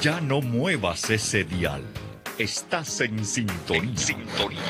[0.00, 1.82] Ya no muevas ese dial.
[2.38, 3.96] Estás en sintonía.
[3.96, 4.60] sintonía.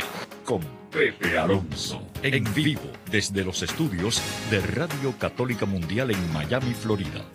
[0.43, 2.01] Con Pepe Alonso.
[2.23, 7.27] En vivo desde los estudios de Radio Católica Mundial en Miami, Florida.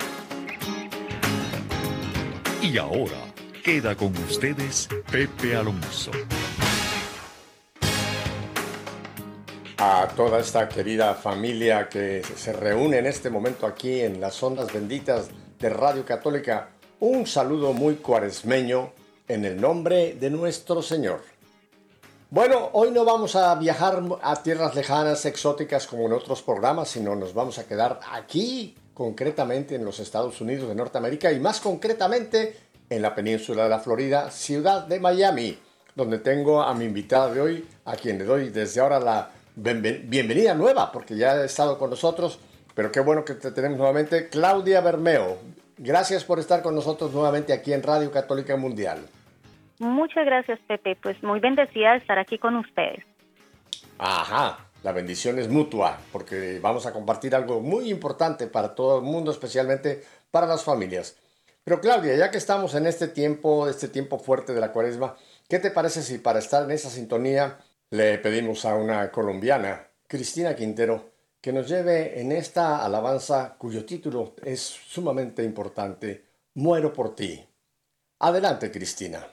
[2.64, 3.32] Y ahora
[3.64, 6.10] queda con ustedes Pepe Alonso.
[9.78, 14.74] A toda esta querida familia que se reúne en este momento aquí en las ondas
[14.74, 16.70] benditas de Radio Católica,
[17.04, 18.94] un saludo muy cuaresmeño
[19.28, 21.20] en el nombre de nuestro Señor.
[22.30, 27.14] Bueno, hoy no vamos a viajar a tierras lejanas, exóticas como en otros programas, sino
[27.14, 32.56] nos vamos a quedar aquí, concretamente en los Estados Unidos de Norteamérica y más concretamente
[32.90, 35.60] en la península de la Florida, ciudad de Miami,
[35.96, 40.54] donde tengo a mi invitada de hoy, a quien le doy desde ahora la bienvenida
[40.54, 42.40] nueva, porque ya ha estado con nosotros,
[42.74, 45.63] pero qué bueno que te tenemos nuevamente, Claudia Bermeo.
[45.78, 49.00] Gracias por estar con nosotros nuevamente aquí en Radio Católica Mundial.
[49.80, 50.96] Muchas gracias, Pepe.
[51.02, 53.04] Pues muy bendecida de estar aquí con ustedes.
[53.98, 59.04] Ajá, la bendición es mutua, porque vamos a compartir algo muy importante para todo el
[59.04, 61.18] mundo, especialmente para las familias.
[61.64, 65.16] Pero Claudia, ya que estamos en este tiempo, este tiempo fuerte de la cuaresma,
[65.48, 70.56] ¿qué te parece si para estar en esa sintonía le pedimos a una colombiana, Cristina
[70.56, 71.13] Quintero,
[71.44, 76.24] que nos lleve en esta alabanza cuyo título es sumamente importante,
[76.54, 77.38] Muero por ti.
[78.20, 79.28] Adelante, Cristina.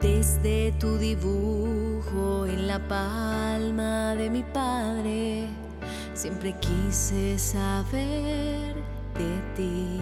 [0.00, 5.67] Desde tu dibujo en la palma de mi padre,
[6.18, 8.74] siempre quise saber
[9.14, 10.00] de ti.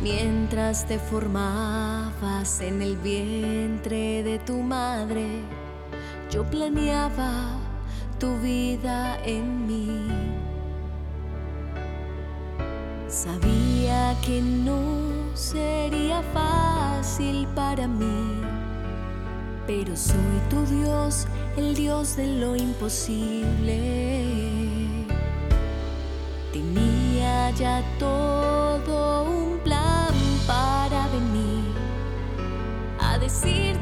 [0.00, 5.26] Mientras te formabas en el vientre de tu madre,
[6.30, 7.58] yo planeaba
[8.20, 10.08] tu vida en mí.
[13.08, 18.40] Sabía que no sería fácil para mí,
[19.66, 21.26] pero soy tu Dios,
[21.56, 23.80] el Dios de lo imposible.
[26.52, 30.14] Tenía ya todo un plan
[30.46, 31.64] para venir
[33.00, 33.73] a decirte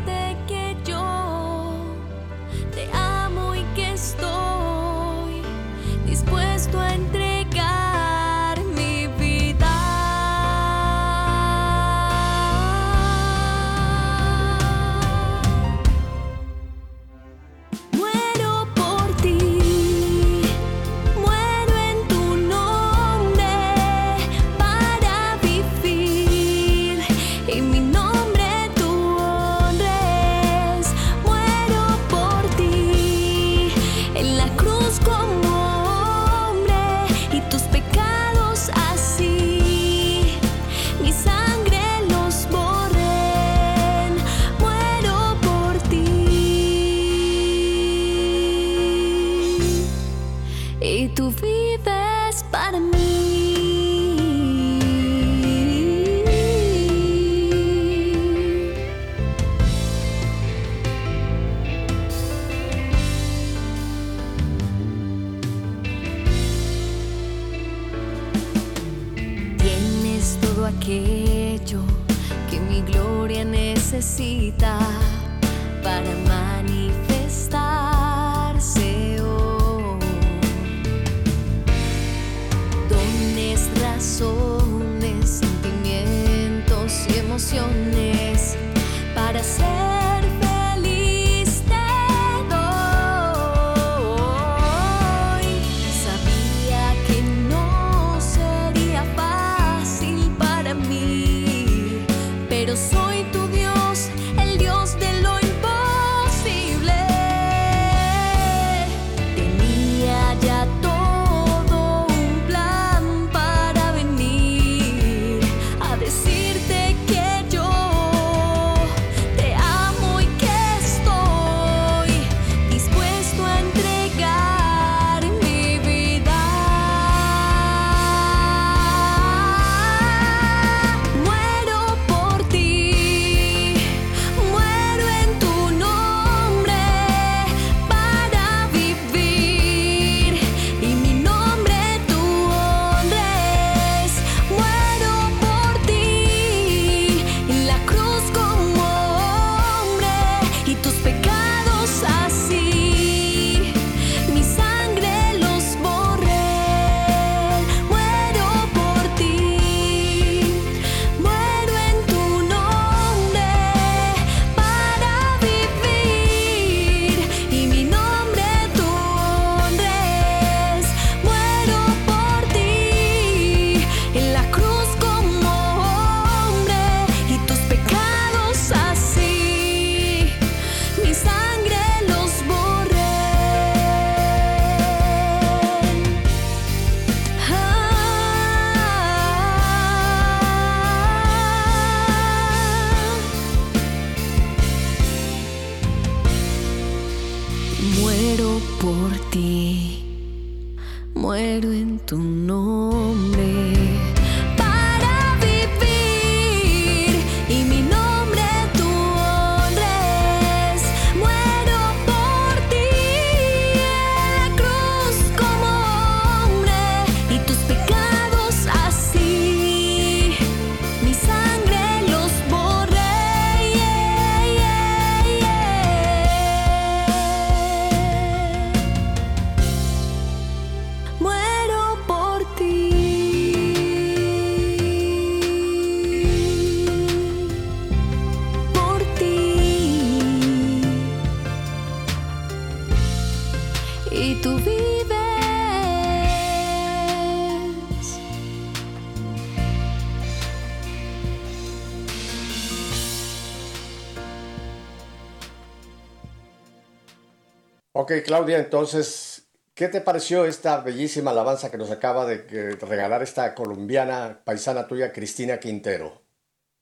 [257.95, 263.55] Ok, Claudia, entonces, ¿qué te pareció esta bellísima alabanza que nos acaba de regalar esta
[263.55, 266.21] colombiana paisana tuya, Cristina Quintero?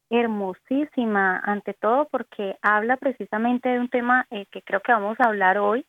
[0.08, 5.26] Hermosísima, ante todo porque habla precisamente de un tema eh, que creo que vamos a
[5.26, 5.86] hablar hoy.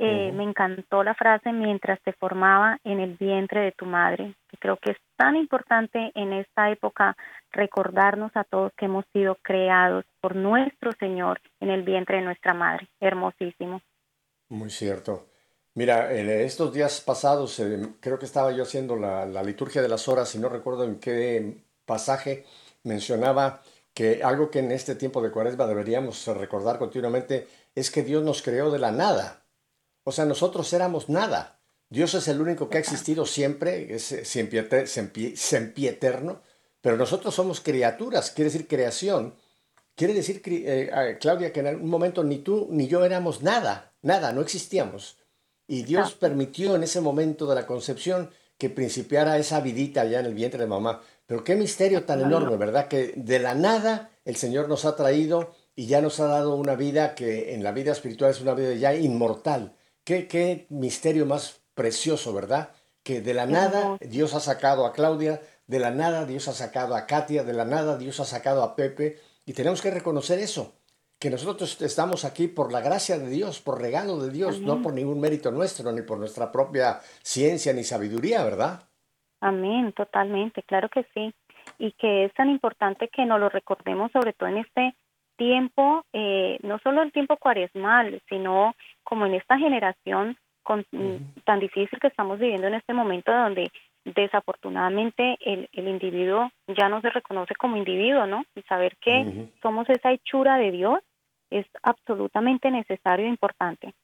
[0.00, 4.56] Eh, me encantó la frase mientras te formaba en el vientre de tu madre, que
[4.56, 7.16] creo que es tan importante en esta época
[7.50, 12.54] recordarnos a todos que hemos sido creados por nuestro Señor en el vientre de nuestra
[12.54, 12.88] madre.
[13.00, 13.82] Hermosísimo.
[14.50, 15.26] Muy cierto.
[15.74, 20.08] Mira, en estos días pasados, eh, creo que estaba yo haciendo la, liturgia de las
[20.08, 22.44] horas y no recuerdo en qué pasaje
[22.84, 23.62] mencionaba
[23.94, 28.42] que algo que en este tiempo de cuaresma deberíamos recordar continuamente es que Dios nos
[28.42, 29.42] creó de la nada.
[30.08, 31.60] O sea, nosotros éramos nada.
[31.90, 34.14] Dios es el único que ha existido siempre, es
[35.36, 36.42] sempieterno,
[36.80, 39.34] pero nosotros somos criaturas, quiere decir creación.
[39.94, 44.32] Quiere decir, eh, Claudia, que en algún momento ni tú ni yo éramos nada nada,
[44.32, 45.18] no existíamos.
[45.66, 50.26] Y Dios permitió en ese momento de la concepción que principiara esa vidita allá en
[50.26, 51.02] el vientre de mamá.
[51.26, 52.88] Pero qué misterio tan enorme, ¿verdad?
[52.88, 56.74] Que de la nada el Señor nos ha traído y ya nos ha dado una
[56.74, 59.76] vida que en la vida espiritual es una vida ya inmortal.
[60.08, 62.70] Qué, qué misterio más precioso, ¿verdad?
[63.02, 66.96] Que de la nada Dios ha sacado a Claudia, de la nada Dios ha sacado
[66.96, 70.72] a Katia, de la nada Dios ha sacado a Pepe, y tenemos que reconocer eso
[71.18, 74.94] que nosotros estamos aquí por la gracia de Dios, por regalo de Dios, no por
[74.94, 78.88] ningún mérito nuestro, ni por nuestra propia ciencia ni sabiduría, ¿verdad?
[79.42, 81.34] Amén, totalmente, claro que sí.
[81.78, 84.94] Y que es tan importante que nos lo recordemos, sobre todo en este
[85.36, 88.74] tiempo, eh, no solo el tiempo cuaresmal, sino
[89.08, 90.84] como en esta generación con,
[91.46, 93.72] tan difícil que estamos viviendo en este momento donde
[94.04, 98.44] desafortunadamente el, el, individuo ya no se reconoce como individuo, ¿no?
[98.54, 100.98] Y saber que somos esa hechura de Dios
[101.48, 103.94] es absolutamente necesario e importante.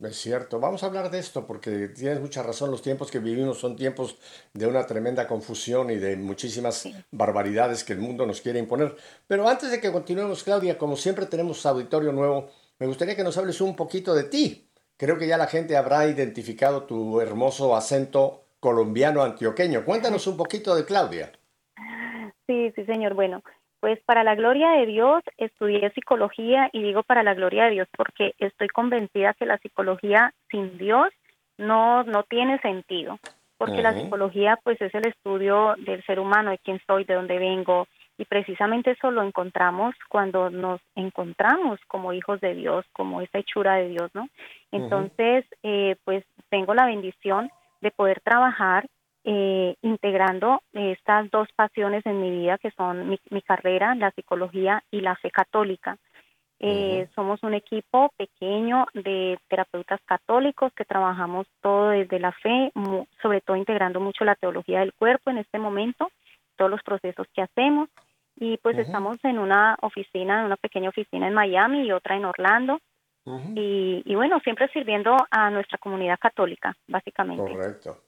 [0.00, 3.58] Es cierto, vamos a hablar de esto porque tienes mucha razón, los tiempos que vivimos
[3.58, 4.18] son tiempos
[4.52, 8.96] de una tremenda confusión y de muchísimas barbaridades que el mundo nos quiere imponer.
[9.28, 13.38] Pero antes de que continuemos, Claudia, como siempre tenemos auditorio nuevo, me gustaría que nos
[13.38, 14.68] hables un poquito de ti.
[14.96, 19.84] Creo que ya la gente habrá identificado tu hermoso acento colombiano antioqueño.
[19.84, 21.32] Cuéntanos un poquito de Claudia.
[22.46, 23.14] Sí, sí, señor.
[23.14, 23.42] Bueno,
[23.80, 27.88] pues para la gloria de Dios estudié psicología y digo para la gloria de Dios
[27.96, 31.08] porque estoy convencida que la psicología sin Dios
[31.58, 33.18] no, no tiene sentido,
[33.58, 37.38] porque la psicología pues es el estudio del ser humano, de quién soy, de dónde
[37.38, 37.86] vengo,
[38.18, 43.74] y precisamente eso lo encontramos cuando nos encontramos como hijos de Dios, como esa hechura
[43.74, 44.28] de Dios, ¿no?
[44.72, 48.86] Entonces, eh, pues tengo la bendición de poder trabajar
[49.24, 55.00] eh, integrando estas dos pasiones en mi vida, que son mi, carrera, la psicología y
[55.00, 55.98] la fe católica.
[56.58, 62.72] Eh, somos un equipo pequeño de terapeutas católicos que trabajamos todo desde la fe,
[63.20, 66.10] sobre todo integrando mucho la teología del cuerpo en este momento,
[66.56, 67.90] todos los procesos que hacemos.
[68.38, 72.24] Y pues estamos en una oficina, en una pequeña oficina en Miami y otra en
[72.26, 72.78] Orlando.
[73.54, 77.50] y, y, bueno, siempre sirviendo a nuestra comunidad católica, básicamente.
[77.50, 77.98] Correcto.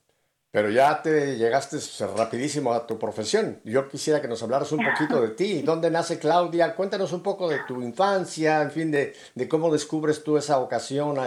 [0.51, 1.77] Pero ya te llegaste
[2.17, 3.61] rapidísimo a tu profesión.
[3.65, 5.63] Yo quisiera que nos hablaras un poquito de ti.
[5.65, 6.75] ¿Dónde nace Claudia?
[6.75, 9.15] Cuéntanos un poco de tu infancia, en fin, de,
[9.49, 11.19] cómo descubres tú esa ocasión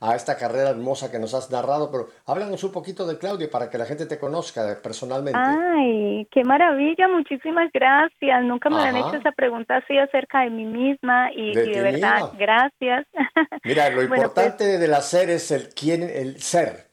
[0.00, 1.90] a, esta carrera hermosa que nos has narrado.
[1.90, 5.38] Pero háblanos un poquito de Claudia para que la gente te conozca personalmente.
[5.38, 7.08] Ay, qué maravilla.
[7.08, 8.44] Muchísimas gracias.
[8.44, 13.06] Nunca me han hecho esa pregunta así acerca de mí misma y de, verdad, gracias.
[13.64, 16.88] Mira, lo pues importante del hacer es el quién, el ser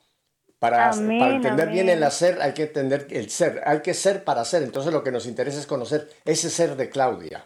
[0.59, 4.63] para, entender bien el hacer hay que entender el ser, hay que ser para ser.
[4.63, 7.45] Entonces lo que nos interesa es conocer ese ser de Claudia.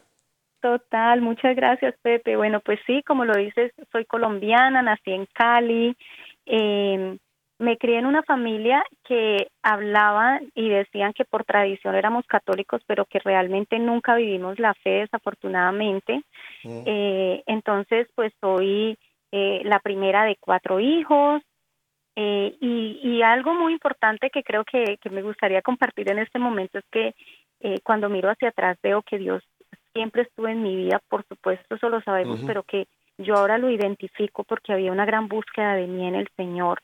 [0.62, 2.36] Total, muchas gracias Pepe.
[2.36, 5.96] Bueno, pues sí, como lo dices, soy colombiana, nací en Cali,
[6.46, 7.18] eh,
[7.60, 13.06] me crié en una familia que hablaba y decían que por tradición éramos católicos, pero
[13.06, 16.24] que realmente nunca vivimos la fe, desafortunadamente.
[16.64, 16.84] Mm.
[16.86, 18.98] Eh, entonces, pues soy
[19.34, 21.42] eh, la primera de cuatro hijos.
[22.16, 26.86] Eh, y, algo muy importante que creo que, me gustaría compartir en este momento es
[26.90, 27.14] que
[27.84, 29.44] cuando miro hacia atrás veo que Dios
[29.94, 33.70] siempre estuvo en mi vida, por supuesto, eso lo sabemos, pero que yo ahora lo
[33.70, 36.82] identifico porque había una gran búsqueda de mí en el Señor.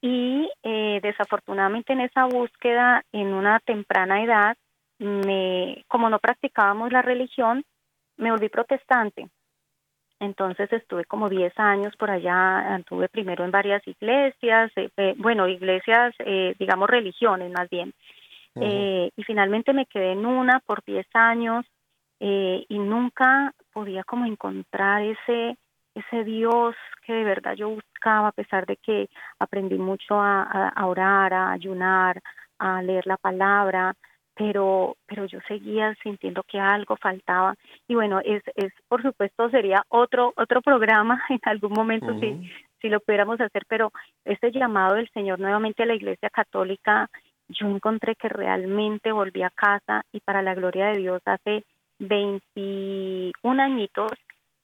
[0.00, 4.56] Y eh, desafortunadamente en esa búsqueda en una temprana edad
[4.98, 7.64] me como no practicábamos la religión
[8.16, 9.28] me volví protestante.
[10.20, 15.48] Entonces estuve como 10 años por allá, estuve primero en varias iglesias, eh, eh, bueno,
[15.48, 16.14] iglesias,
[16.58, 17.92] digamos religiones más bien.
[18.54, 21.66] y finalmente me quedé en una por 10 años
[22.18, 25.56] y nunca podía como encontrar ese,
[25.94, 26.74] ese Dios
[27.06, 29.08] que de verdad yo buscaba, a pesar de que
[29.38, 32.20] aprendí mucho a, orar, a ayunar,
[32.58, 33.94] a leer la palabra,
[34.34, 37.54] pero pero yo seguía sintiendo que algo faltaba.
[37.88, 42.88] Y bueno es es por supuesto sería otro otro programa en algún momento si si
[42.88, 43.92] lo pudiéramos hacer pero
[44.24, 47.08] este llamado del Señor nuevamente a la Iglesia Católica
[47.48, 51.64] yo encontré que realmente volví a casa y para la gloria de Dios hace
[51.98, 54.12] 21 añitos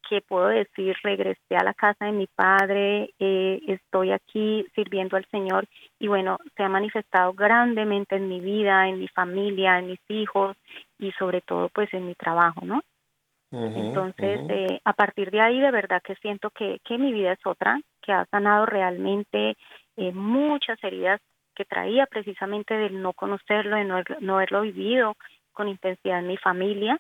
[0.09, 5.25] que puedo decir, regresé a la casa de mi padre, eh, estoy aquí sirviendo al
[5.31, 5.67] Señor
[5.99, 10.57] y bueno, se ha manifestado grandemente en mi vida, en mi familia, en mis hijos
[10.99, 12.83] y sobre todo pues en mi trabajo, ¿no?
[13.55, 17.47] Entonces, eh, a partir de ahí de verdad que siento que, que mi vida es
[17.47, 19.57] otra, que ha sanado realmente
[19.97, 21.21] eh, muchas heridas
[21.55, 25.17] que traía precisamente del no conocerlo, de no, no haberlo vivido
[25.53, 26.99] con intensidad en mi familia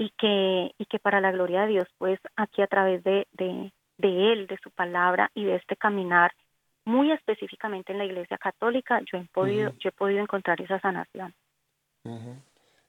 [0.00, 3.70] y que, y que para la gloria de Dios, pues aquí a través de, de,
[3.98, 6.32] Él, de su palabra y de este caminar,
[6.86, 11.34] muy específicamente en la Iglesia Católica, yo he podido, yo he podido encontrar esa sanación.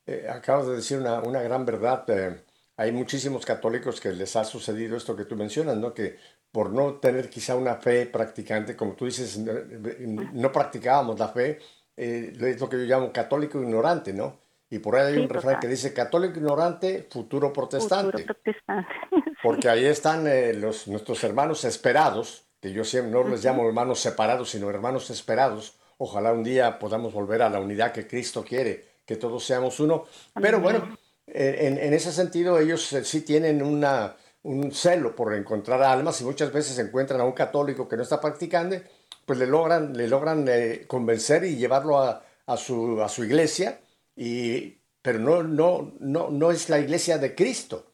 [0.06, 2.10] Eh, acabas de decir una, una gran verdad.
[2.10, 2.46] Eh,
[2.78, 5.94] hay muchísimos católicos que les ha sucedido esto que tú mencionas, ¿no?
[5.94, 6.16] Que
[6.50, 11.60] por no tener quizá una fe practicante, como tú dices, no, practicábamos la fe,
[11.98, 14.40] eh, es lo que yo llamo católico ignorante, ¿no?
[14.72, 18.26] Y por ahí hay un refrán que dice católico ignorante, futuro protestante.
[19.44, 24.00] Porque ahí están eh, los, nuestros hermanos esperados, que yo siempre no les llamo hermanos
[24.00, 25.78] separados, sino hermanos esperados.
[25.98, 30.06] Ojalá un día podamos volver a la unidad que Cristo quiere, que todos seamos uno.
[30.42, 30.98] Pero bueno,
[31.28, 36.24] en, en, ese sentido ellos eh, sí tienen una, un celo por encontrar almas y
[36.24, 38.78] muchas veces encuentran a un católico que no está practicando,
[39.26, 43.81] pues le logran, le logran eh, convencer y llevarlo a, a, su, a su iglesia
[44.16, 47.94] y, pero no, no, no, no es la iglesia de Cristo,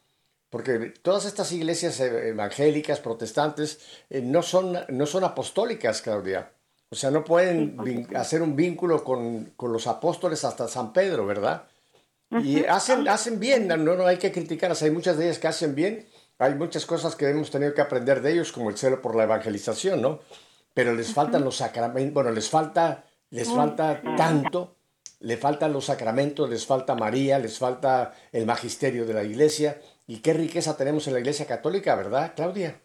[0.50, 6.52] porque todas estas iglesias evangélicas, protestantes, eh, no, son, no son apostólicas, Claudia.
[6.90, 11.68] O sea, no pueden hacer un vínculo con, con, los apóstoles hasta San Pedro, ¿verdad?
[12.30, 15.76] Y hacen, hacen bien, no, no hay que criticarlas, hay muchas de ellas que hacen
[15.76, 16.08] bien,
[16.40, 19.24] hay muchas cosas que hemos tenido que aprender de ellos, como el celo por la
[19.24, 20.20] evangelización, ¿no?
[20.74, 24.77] Pero les faltan los sacramentos, bueno, les falta, les falta tanto
[25.20, 29.78] le faltan los sacramentos, les falta María, les falta el magisterio de la iglesia.
[30.08, 32.80] Y qué riqueza tenemos en la iglesia católica, ¿verdad, Claudia?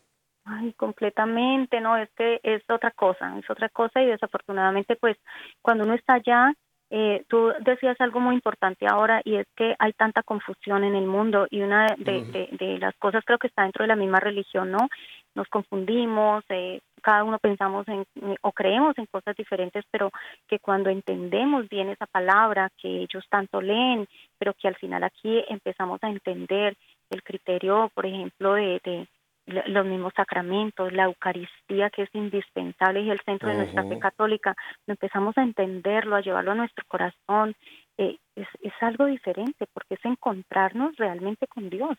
[0.45, 5.17] Ay, completamente, no, es que es otra cosa, es otra cosa y desafortunadamente pues
[5.61, 6.53] cuando uno está allá,
[6.91, 11.07] eh, tú decías algo muy importante ahora y es que hay tanta confusión en el
[11.07, 14.73] mundo y una de, de las cosas creo que está dentro de la misma religión,
[14.73, 14.89] ¿no?
[15.37, 18.07] Nos confundimos, eh, cada uno pensamos en
[18.41, 20.11] o creemos en cosas diferentes, pero
[20.49, 25.45] que cuando entendemos bien esa palabra que ellos tanto leen, pero que al final aquí
[25.49, 26.77] empezamos a entender
[27.11, 29.07] el criterio, por ejemplo, de,
[29.47, 34.55] los mismos sacramentos, la Eucaristía que es indispensable y el centro de nuestra fe católica,
[34.87, 37.57] empezamos a entenderlo, a llevarlo a nuestro corazón,
[37.99, 41.99] eh, es, es, algo diferente porque es encontrarnos realmente con Dios.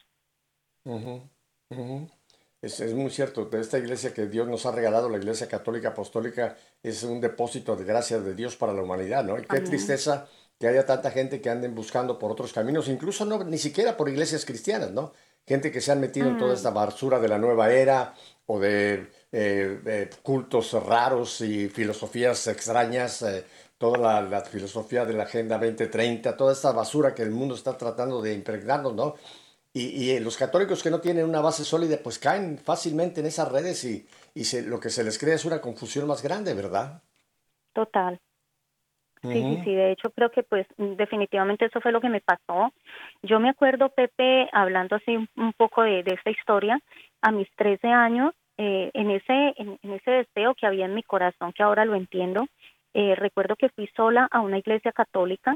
[2.64, 5.90] Es, es, muy cierto, de esta iglesia que Dios nos ha regalado, la iglesia católica
[5.90, 9.38] apostólica, es un depósito de gracia de Dios para la humanidad, ¿no?
[9.38, 13.44] Y qué tristeza que haya tanta gente que anden buscando por otros caminos, incluso no,
[13.44, 15.12] ni siquiera por iglesias cristianas, ¿no?
[15.46, 18.14] Gente que se han metido en toda esta basura de la nueva era
[18.46, 23.44] o de eh, cultos raros y filosofías extrañas, eh,
[23.78, 27.78] toda la, la, filosofía de la Agenda 2030, toda esta basura que el mundo está
[27.78, 29.16] tratando de impregnarnos, ¿no?
[29.74, 33.52] Y, y, los católicos que no tienen una base sólida, pues caen fácilmente en esas
[33.52, 37.02] redes y, y se, lo que se les crea es una confusión más grande, ¿verdad?
[37.74, 38.20] Total.
[39.24, 42.74] Sí, sí, sí, de hecho creo que pues definitivamente eso fue lo que me pasó.
[43.22, 46.78] Yo me acuerdo, Pepe, hablando así un, poco de, de, esta historia,
[47.22, 51.54] a mis 13 años eh, en, ese, en, ese deseo que había en mi corazón,
[51.54, 52.48] que ahora lo entiendo,
[52.94, 55.56] eh, recuerdo que fui sola a una iglesia católica,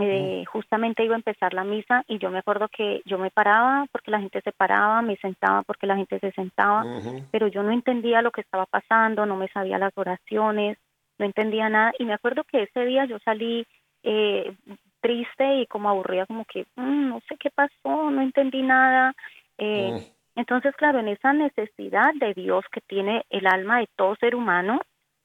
[0.00, 3.86] eh, justamente iba a empezar la misa y yo me acuerdo que yo me paraba
[3.92, 6.84] porque la gente se paraba, me sentaba porque la gente se sentaba,
[7.30, 10.78] pero yo no entendía lo que estaba pasando, no me sabía las oraciones,
[11.18, 13.66] no entendía nada y me acuerdo que ese día yo salí
[14.02, 14.56] eh,
[15.00, 19.12] triste y como aburrida, como que mm, no sé qué pasó, no entendí nada.
[19.58, 20.40] Eh, mm.
[20.40, 24.80] Entonces, claro, en esa necesidad de Dios que tiene el alma de todo ser humano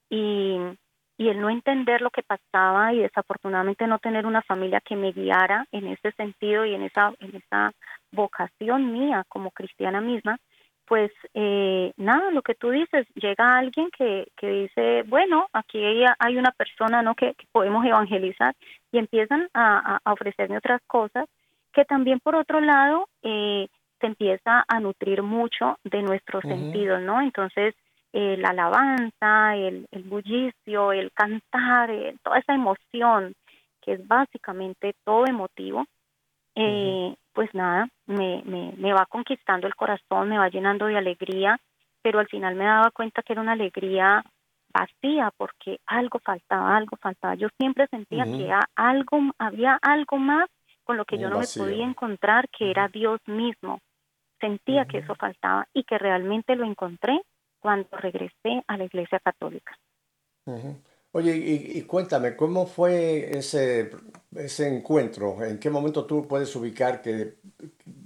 [0.10, 0.58] y,
[1.18, 5.12] y el no entender lo que pasaba y desafortunadamente no tener una familia que me
[5.12, 7.72] guiara en ese sentido y en esa, en esa
[8.12, 10.38] vocación mía como cristiana misma,
[10.86, 16.38] pues eh, nada, lo que tú dices, llega alguien que, que dice, bueno, aquí hay,
[16.38, 17.14] una persona ¿no?
[17.16, 18.56] que, podemos evangelizar
[18.92, 21.28] y empiezan a, ofrecerme otras cosas
[21.74, 23.68] que también por otro lado eh,
[24.00, 27.22] se empieza a nutrir mucho de nuestros sentidos, ¿no?
[27.22, 27.76] Entonces,
[28.20, 31.92] eh, la alabanza, el, el bullicio, el cantar,
[32.24, 33.36] toda esa emoción
[33.80, 35.86] que es básicamente todo emotivo,
[36.56, 41.60] eh, pues nada, me, me, me va conquistando el corazón, me va llenando de alegría,
[42.02, 44.24] pero al final me daba cuenta que era una alegría
[44.74, 47.36] vacía porque algo faltaba, algo faltaba.
[47.36, 50.50] Yo siempre sentía que algo, había algo más
[50.86, 53.80] con lo que yo no me podía encontrar, que era Dios mismo.
[54.40, 57.22] Sentía que eso faltaba y que realmente lo encontré
[57.60, 59.78] cuando regresé a la Iglesia Católica.
[61.12, 63.90] Oye, y, cuéntame, ¿cómo fue ese,
[64.36, 65.44] ese encuentro?
[65.44, 67.36] ¿En qué momento tú puedes ubicar que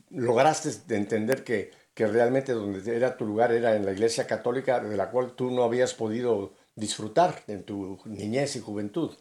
[0.10, 4.98] lograste entender que, que realmente donde era tu lugar era en la iglesia católica de
[4.98, 9.12] la cual tú no habías podido disfrutar en tu niñez y juventud?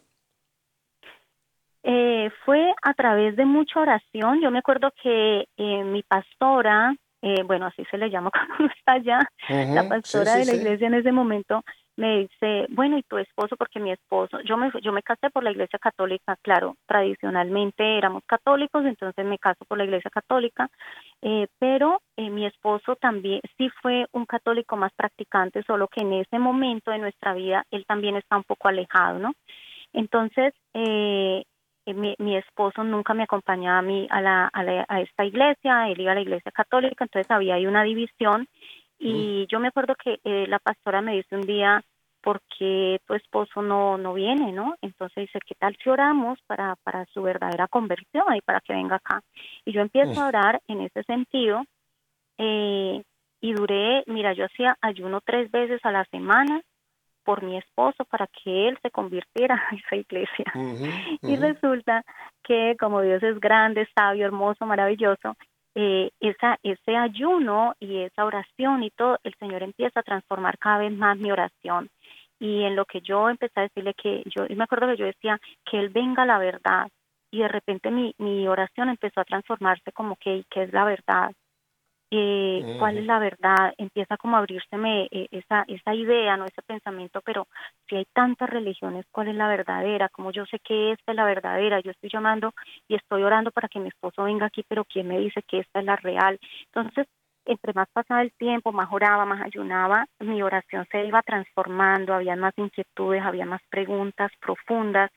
[1.83, 4.41] Eh, fue a través de mucha oración.
[4.41, 8.93] Yo me acuerdo que eh, mi pastora, eh, bueno, así se le llama cuando está
[8.93, 11.63] allá, la pastora de la iglesia en ese momento,
[11.97, 13.55] me dice, bueno, ¿y tu esposo?
[13.57, 18.23] Porque mi esposo, yo me, yo me casé por la iglesia católica, claro, tradicionalmente éramos
[18.25, 20.69] católicos, entonces me caso por la iglesia católica,
[21.21, 26.13] eh, pero eh, mi esposo también sí fue un católico más practicante, solo que en
[26.13, 29.33] ese momento de nuestra vida él también está un poco alejado, ¿no?
[29.93, 31.43] Entonces, eh,
[31.93, 35.89] mi, mi, esposo nunca me acompañaba a mí a, la, a, la, a esta iglesia,
[35.89, 38.47] él iba a la iglesia católica, entonces había ahí una división.
[38.99, 41.83] Y yo me acuerdo que eh, la pastora me dice un día,
[42.21, 44.75] ¿por qué tu esposo no, no viene, no?
[44.81, 48.97] Entonces dice, ¿qué tal si oramos para, para su verdadera conversión y para que venga
[48.97, 49.21] acá?
[49.65, 51.63] Y yo empiezo a orar en ese sentido
[52.37, 53.01] eh,
[53.41, 56.61] y duré, mira, yo hacía ayuno tres veces a la semana
[57.23, 60.45] por mi esposo para que él se convirtiera a esa iglesia.
[61.21, 62.03] Y resulta
[62.43, 65.35] que como Dios es grande, sabio, hermoso, maravilloso,
[65.73, 70.79] eh, esa, ese ayuno y esa oración y todo, el Señor empieza a transformar cada
[70.79, 71.89] vez más mi oración.
[72.39, 75.05] Y en lo que yo empecé a decirle que yo, y me acuerdo que yo
[75.05, 76.89] decía que Él venga la verdad.
[77.31, 81.31] Y de repente mi, mi oración empezó a transformarse como que, ¿qué es la verdad?
[82.11, 86.61] Eh, cuál es la verdad, empieza como a abrírseme eh, esa, esa idea, no ese
[86.61, 87.47] pensamiento, pero
[87.87, 90.09] si hay tantas religiones, ¿cuál es la verdadera?
[90.09, 92.53] Como yo sé que esta es la verdadera, yo estoy llamando
[92.89, 95.79] y estoy orando para que mi esposo venga aquí, pero ¿quién me dice que esta
[95.79, 96.37] es la real?
[96.65, 97.07] Entonces,
[97.45, 102.35] entre más pasaba el tiempo, más oraba, más ayunaba, mi oración se iba transformando, había
[102.35, 105.11] más inquietudes, había más preguntas profundas,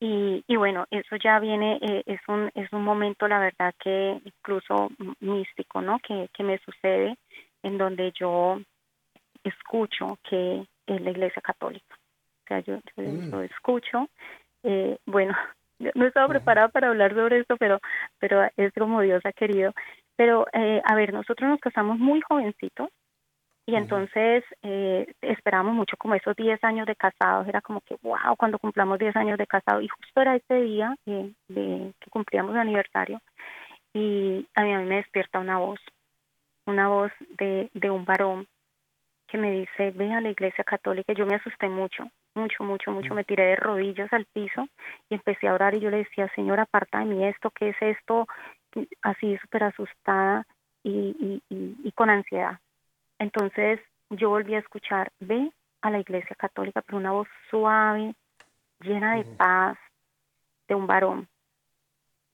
[0.00, 4.20] y, y bueno, eso ya viene, eh, es, un, es un momento, la verdad, que
[4.24, 5.98] incluso místico, ¿no?
[5.98, 7.16] Que, que me sucede
[7.62, 8.60] en donde yo
[9.42, 11.96] escucho que es la Iglesia Católica.
[11.96, 13.30] O sea, yo, mm.
[13.30, 14.08] lo escucho.
[14.62, 15.36] Eh, bueno,
[15.94, 17.80] no estaba preparada para hablar sobre esto, pero,
[18.18, 19.72] pero es como Dios ha querido.
[20.16, 22.88] Pero, eh, a ver, nosotros nos casamos muy jovencitos,
[23.68, 28.34] y entonces eh, esperábamos mucho como esos 10 años de casados, era como que, wow,
[28.38, 29.84] cuando cumplamos 10 años de casados.
[29.84, 31.34] Y justo era ese día de,
[32.00, 33.20] que cumplíamos el aniversario
[33.92, 35.80] y a mí, a mí me despierta una voz,
[36.64, 38.46] una voz de, de un varón
[39.26, 41.12] que me dice, ve a la iglesia católica.
[41.12, 43.12] Yo me asusté mucho, mucho, mucho, mucho.
[43.12, 44.66] Me tiré de rodillas al piso
[45.10, 47.76] y empecé a orar y yo le decía, Señor, aparta de mí esto, ¿qué es
[47.82, 48.26] esto?
[49.02, 50.46] Así súper asustada
[50.82, 52.58] y, y, y con ansiedad.
[53.18, 55.50] Entonces yo volví a escuchar, ve
[55.82, 58.14] a la iglesia católica, pero una voz suave,
[58.80, 59.78] llena de paz,
[60.66, 61.28] de un varón.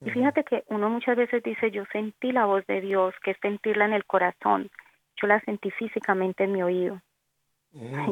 [0.01, 3.39] Y fíjate que uno muchas veces dice, yo sentí la voz de Dios, que es
[3.41, 4.69] sentirla en el corazón.
[5.17, 7.01] Yo la sentí físicamente en mi oído.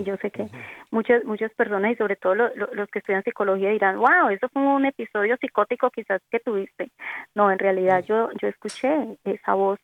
[0.04, 0.48] Yo sé que
[0.90, 4.86] muchas muchas personas y sobre todo los que estudian psicología dirán, wow, eso fue un
[4.86, 6.90] episodio psicótico quizás que tuviste.
[7.36, 9.78] No, en realidad yo yo escuché esa voz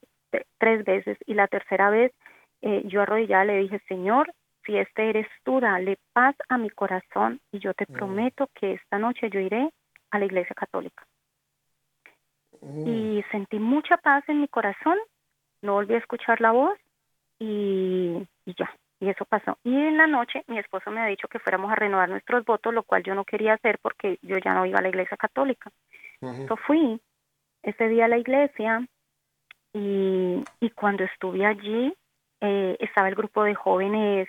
[0.59, 2.12] tres veces y la tercera vez
[2.62, 4.33] eh, yo arrodillada le dije, Señor,
[4.64, 7.92] si este eres tú, dale paz a mi corazón y yo te mm.
[7.92, 9.71] prometo que esta noche yo iré
[10.11, 11.07] a la iglesia católica.
[12.61, 12.87] Mm.
[12.87, 14.99] Y sentí mucha paz en mi corazón,
[15.62, 16.79] no volví a escuchar la voz
[17.38, 19.59] y, ya, y eso pasó.
[19.64, 22.75] Y en la noche mi esposo me ha dicho que fuéramos a renovar nuestros votos,
[22.75, 25.71] lo cual yo no quería hacer porque yo ya no iba a la iglesia católica.
[26.21, 27.01] Yo fui
[27.62, 28.85] ese día a la iglesia
[29.73, 31.94] y, y cuando estuve allí
[32.40, 34.29] eh, estaba el grupo de jóvenes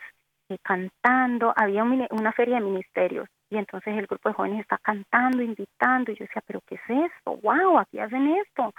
[0.49, 5.41] eh, cantando, había una feria de ministerios y entonces el grupo de jóvenes está cantando,
[5.41, 7.37] invitando y yo decía, pero ¿qué es esto?
[7.41, 7.79] ¡Wow!
[7.79, 8.73] Aquí hacen esto.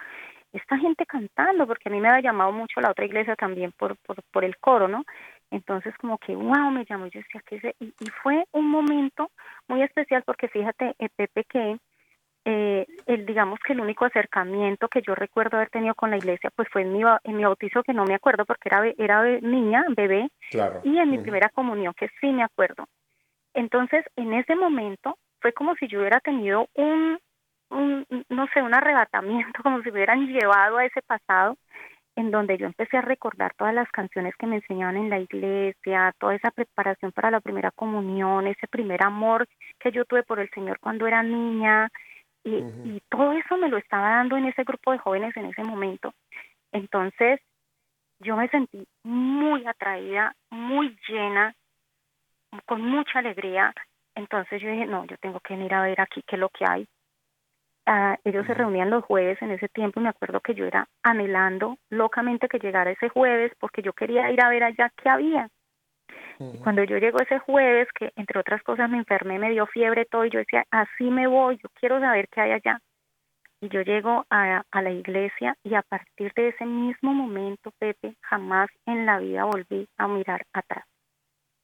[0.52, 3.96] Esta gente cantando, porque a mí me había llamado mucho la otra iglesia también por,
[3.98, 5.04] por, por el coro, ¿no?
[5.50, 7.74] Entonces como que, wow, me llamó, yo decía, ¿qué es?
[7.80, 9.30] Y, y fue un momento
[9.68, 11.78] muy especial porque fíjate, eh, Pepe, que
[12.44, 16.50] eh, el, digamos que el único acercamiento que yo recuerdo haber tenido con la iglesia
[16.54, 19.84] pues fue en mi, en mi bautizo que no me acuerdo porque era, era niña,
[19.94, 20.30] bebé,
[20.82, 22.86] y en mi primera comunión que sí me acuerdo.
[23.52, 27.18] Entonces, en ese momento fue como si yo hubiera tenido un,
[27.70, 31.56] un, no sé, un arrebatamiento, como si me hubieran llevado a ese pasado
[32.16, 36.12] en donde yo empecé a recordar todas las canciones que me enseñaban en la iglesia,
[36.18, 39.46] toda esa preparación para la primera comunión, ese primer amor
[39.78, 41.88] que yo tuve por el Señor cuando era niña,
[42.58, 46.14] y, todo eso me lo estaba dando en ese grupo de jóvenes en ese momento.
[46.72, 47.40] Entonces,
[48.20, 51.54] yo me sentí muy atraída, muy llena,
[52.66, 53.72] con mucha alegría.
[54.14, 56.64] Entonces yo dije, no, yo tengo que ir a ver aquí qué es lo que
[56.68, 56.86] hay.
[57.86, 60.86] Ah, ellos se reunían los jueves en ese tiempo y me acuerdo que yo era
[61.02, 65.48] anhelando locamente que llegara ese jueves porque yo quería ir a ver allá qué había.
[66.62, 70.24] Cuando yo llego ese jueves, que entre otras cosas me enfermé, me dio fiebre, todo,
[70.24, 72.80] y yo decía, así me voy, yo quiero saber qué hay allá.
[73.60, 78.16] Y yo llego a, a la iglesia y a partir de ese mismo momento, Pepe,
[78.22, 80.86] jamás en la vida volví a mirar atrás.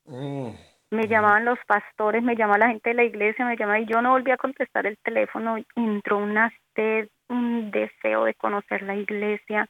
[0.04, 0.50] Mm.
[0.90, 4.00] Me llamaban los pastores, me llamaba la gente de la iglesia, me llamaba y yo
[4.02, 5.56] no volví a contestar el teléfono.
[5.74, 9.66] Entró una sed, un deseo de conocer la iglesia,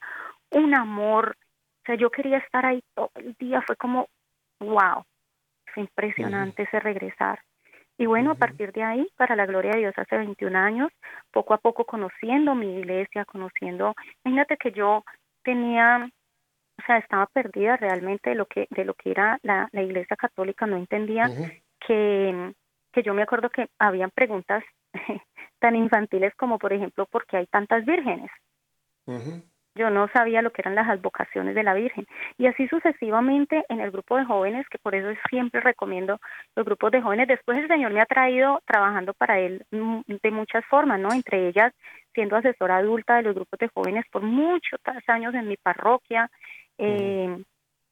[0.51, 1.35] un amor.
[1.39, 3.63] O sea, yo quería estar ahí todo el día.
[3.65, 4.07] Fue como
[4.59, 5.03] wow,
[5.67, 7.39] es impresionante ese regresar.
[7.97, 10.91] Y bueno, a partir de ahí, para la gloria de Dios, hace 21 años,
[11.31, 15.03] poco a poco conociendo mi iglesia, conociendo, imagínate que yo
[15.43, 16.07] tenía,
[16.77, 20.15] o sea, estaba perdida realmente de lo que, de lo que era la, la iglesia
[20.15, 21.27] católica, no entendía
[21.79, 22.53] que,
[22.91, 24.63] que yo me acuerdo que habían preguntas
[25.59, 28.29] tan infantiles como, por ejemplo, ¿por qué hay tantas vírgenes?
[29.77, 32.05] Yo no sabía lo que eran las advocaciones de la Virgen.
[32.37, 36.19] Y así sucesivamente en el grupo de jóvenes, que por eso siempre recomiendo
[36.55, 37.27] los grupos de jóvenes.
[37.27, 41.13] Después el Señor me ha traído trabajando para Él mm, de muchas formas, ¿no?
[41.13, 41.73] Entre ellas
[42.13, 46.29] siendo asesora adulta de los grupos de jóvenes por muchos años en mi parroquia.
[46.79, 47.43] Eh,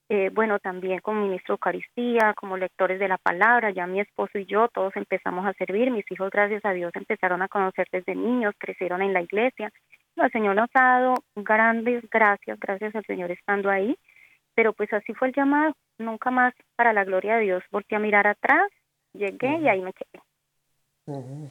[0.10, 4.38] eh, bueno, también como ministro de Eucaristía, como lectores de la palabra, ya mi esposo
[4.38, 8.14] y yo todos empezamos a servir, mis hijos gracias a Dios empezaron a conocer desde
[8.14, 9.72] niños, crecieron en la iglesia
[10.24, 13.98] el Señor nos ha dado grandes gracias, gracias al Señor estando ahí,
[14.54, 18.02] pero pues así fue el llamado, nunca más para la gloria de Dios volteé a
[18.02, 18.70] mirar atrás,
[19.14, 20.22] llegué y ahí me quedé.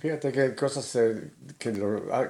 [0.00, 1.72] Fíjate que cosas eh, que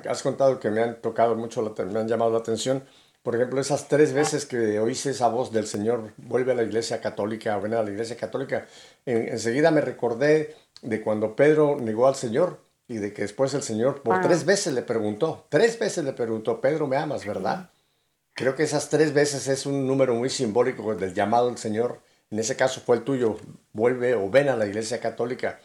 [0.08, 2.84] has contado que me han tocado mucho, me han llamado la atención.
[3.22, 7.00] Por ejemplo, esas tres veces que oíste esa voz del Señor, vuelve a la iglesia
[7.00, 8.66] católica, ven a la iglesia católica,
[9.06, 14.02] enseguida me recordé de cuando Pedro negó al Señor y de que después el Señor
[14.02, 14.46] por tres ah.
[14.46, 17.70] veces le preguntó, tres veces le preguntó, Pedro, me amas, ¿verdad?
[18.34, 22.00] Creo que esas tres veces es un número muy simbólico del llamado del Señor.
[22.30, 23.36] En ese caso fue el tuyo,
[23.72, 25.60] vuelve o ven a la iglesia católica.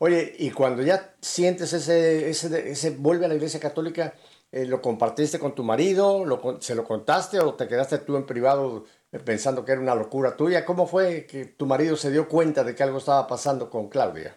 [0.00, 4.14] Oye, y cuando ya sientes ese, ese, ese vuelve a la iglesia católica,
[4.50, 6.24] eh, ¿lo compartiste con tu marido?
[6.24, 9.94] Lo, ¿Se lo contaste o te quedaste tú en privado eh, pensando que era una
[9.94, 10.64] locura tuya?
[10.64, 14.36] ¿Cómo fue que tu marido se dio cuenta de que algo estaba pasando con Claudia?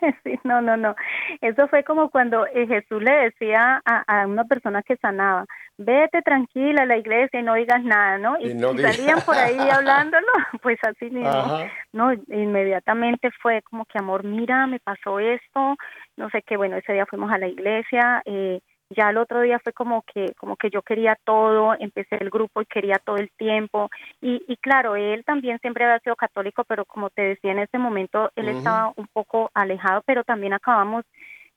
[0.24, 0.94] sí, no, no, no.
[1.40, 5.44] Eso fue como cuando eh, Jesús le decía a, una persona que sanaba,
[5.76, 8.36] vete tranquila a la iglesia y no digas nada, ¿no?
[8.38, 10.26] Y, salían por ahí hablándolo,
[10.62, 11.58] pues así mismo.
[11.92, 15.76] No, inmediatamente fue como que, amor, mira, me pasó esto,
[16.16, 19.58] no sé qué, bueno, ese día fuimos a la iglesia, eh, ya el otro día
[19.58, 23.30] fue como que como que yo quería todo, empecé el grupo y quería todo el
[23.32, 27.58] tiempo y, y claro, él también siempre había sido católico, pero como te decía en
[27.60, 31.04] ese momento, él estaba un poco alejado, pero también acabamos,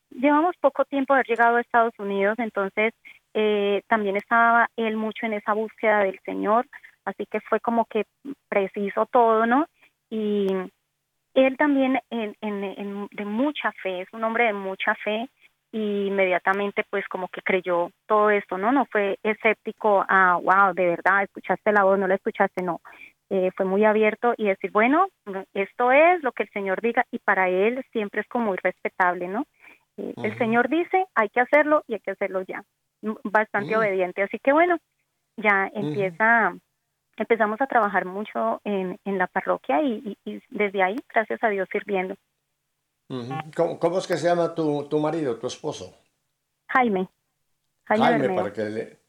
[0.09, 2.93] llevamos poco tiempo de haber llegado a Estados Unidos, entonces
[3.33, 6.67] eh, también estaba él mucho en esa búsqueda del Señor,
[7.05, 8.05] así que fue como que
[8.49, 9.67] preciso todo, ¿no?
[10.09, 10.47] Y
[11.33, 15.29] él también en, en, de mucha fe, es un hombre de mucha fe,
[15.71, 18.71] y inmediatamente pues como que creyó todo esto, ¿no?
[18.71, 22.81] No fue escéptico a, wow, de verdad, escuchaste la voz, no la escuchaste, no.
[23.31, 25.07] eh, fue muy abierto y decir, bueno,
[25.53, 29.29] esto es lo que el Señor diga y para él siempre es como muy respetable,
[29.29, 29.45] ¿no?
[29.95, 32.61] Eh, el Señor dice, hay que hacerlo y hay que hacerlo ya.
[33.23, 34.21] Bastante obediente.
[34.21, 34.77] Así que bueno,
[35.37, 36.53] ya empieza,
[37.15, 40.17] empezamos a trabajar mucho en, en la parroquia y,
[40.49, 42.15] desde ahí, gracias a Dios, sirviendo.
[43.55, 45.93] ¿Cómo, es que se llama tu, tu marido, tu esposo?
[46.69, 47.09] Jaime.
[47.85, 48.99] Jaime, para, que le,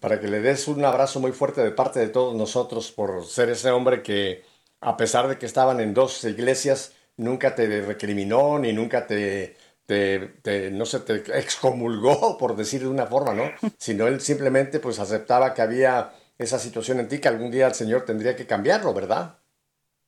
[0.00, 3.50] para que le des un abrazo muy fuerte de parte de todos nosotros por ser
[3.50, 4.42] ese hombre que,
[4.80, 10.70] a pesar de que estaban en dos iglesias, nunca te recriminó ni nunca te, te,
[10.72, 13.44] no se te excomulgó, por decir de una forma, ¿no?
[13.78, 17.74] Sino él simplemente pues aceptaba que había esa situación en ti que algún día el
[17.74, 19.38] Señor tendría que cambiarlo, ¿verdad?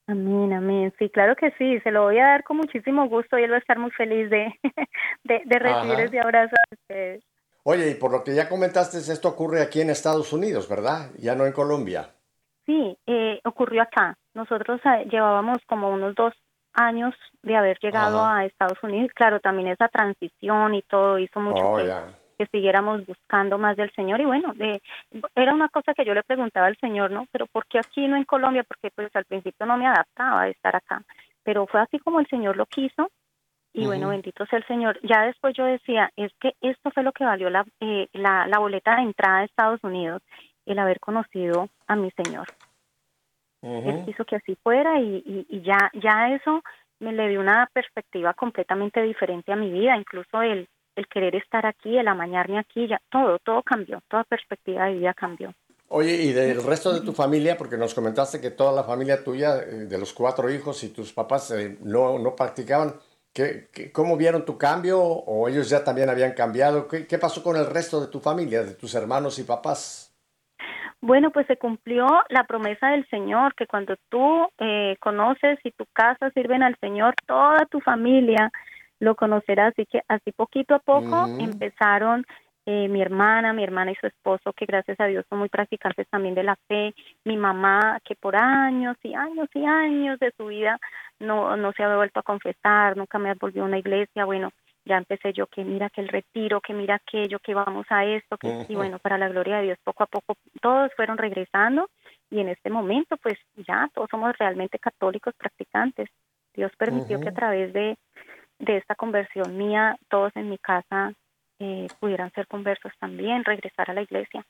[0.07, 0.93] Amén, amén.
[0.99, 1.81] Sí, claro que sí.
[1.81, 4.29] Se lo voy a dar con muchísimo gusto y él va a estar muy feliz
[4.29, 4.53] de,
[5.25, 6.55] de, recibir ese abrazo
[7.63, 11.11] Oye, y por lo que ya comentaste, esto ocurre aquí en Estados Unidos, ¿verdad?
[11.17, 12.11] Ya no en Colombia.
[12.67, 14.19] Sí, eh, ocurrió acá.
[14.35, 16.35] Nosotros eh, llevábamos como unos dos
[16.75, 19.11] años de haber llegado a Estados Unidos.
[19.15, 21.91] Claro, también esa transición y todo hizo mucho oh, que,
[22.51, 24.21] siguiéramos buscando más del Señor.
[24.21, 24.81] Y bueno, de,
[25.35, 27.27] era una cosa que yo le preguntaba al Señor, ¿no?
[27.33, 28.65] Pero ¿por qué aquí no en Colombia?
[28.65, 31.03] Porque pues al principio no me adaptaba a estar acá.
[31.43, 33.11] Pero fue así como el Señor lo quiso.
[33.73, 35.01] Y bueno, bendito sea el Señor.
[35.03, 38.59] Ya después yo decía, es que esto fue lo que valió la, eh, la, la
[38.61, 40.23] boleta de entrada a Estados Unidos,
[40.65, 42.47] el haber conocido a mi Señor.
[43.65, 46.63] Él quiso que así fuera y, y, ya, ya eso
[47.01, 51.67] me le dio una perspectiva completamente diferente a mi vida, incluso el, el querer estar
[51.67, 55.55] aquí, el amañarme aquí, ya todo, todo cambió, toda perspectiva de vida cambió.
[55.89, 59.59] Oye, y del resto de tu familia, porque nos comentaste que toda la familia tuya,
[59.59, 62.95] eh, de los cuatro hijos y tus papás, eh, no, no practicaban,
[63.35, 66.87] ¿Qué, cómo vieron tu cambio o ellos ya también habían cambiado?
[66.87, 70.15] ¿Qué, ¿Qué pasó con el resto de tu familia, de tus hermanos y papás?
[71.01, 75.85] Bueno, pues se cumplió la promesa del Señor, que cuando tú eh, conoces y tu
[75.93, 78.53] casa sirven al Señor, toda tu familia
[79.05, 79.69] lo conocerá.
[79.69, 82.25] Así que así poquito a poco empezaron
[82.67, 86.09] eh, mi hermana, mi hermana y su esposo, que gracias a Dios son muy practicantes
[86.09, 90.47] también de la fe, mi mamá, que por años y años y años de su
[90.47, 90.79] vida
[91.21, 94.51] no, no se había vuelto a confesar, nunca me volvió a una iglesia, bueno,
[94.87, 98.37] ya empecé yo que mira que el retiro, que mira aquello, que vamos a esto,
[98.39, 101.89] que y bueno, para la gloria de Dios, poco a poco todos fueron regresando
[102.31, 106.09] y en este momento pues ya todos somos realmente católicos practicantes.
[106.55, 107.97] Dios permitió que a través de,
[108.59, 111.13] de esta conversión mía, todos en mi casa
[111.59, 114.45] eh, pudieran ser conversos también, regresar a la iglesia.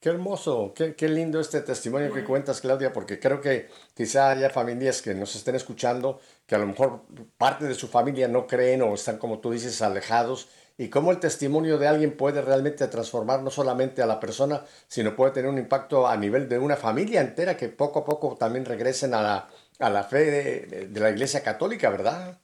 [0.00, 4.48] Qué hermoso, qué, qué, lindo este testimonio que cuentas, Claudia, porque creo que quizá haya
[4.48, 7.02] familias que nos estén escuchando que a lo mejor
[7.36, 11.20] parte de su familia no creen o están, como tú dices, alejados, y cómo el
[11.20, 15.58] testimonio de alguien puede realmente transformar no solamente a la persona, sino puede tener un
[15.58, 19.48] impacto a nivel de una familia entera que poco a poco también regresen a la,
[19.78, 22.40] a la fe de, de la Iglesia Católica, ¿verdad?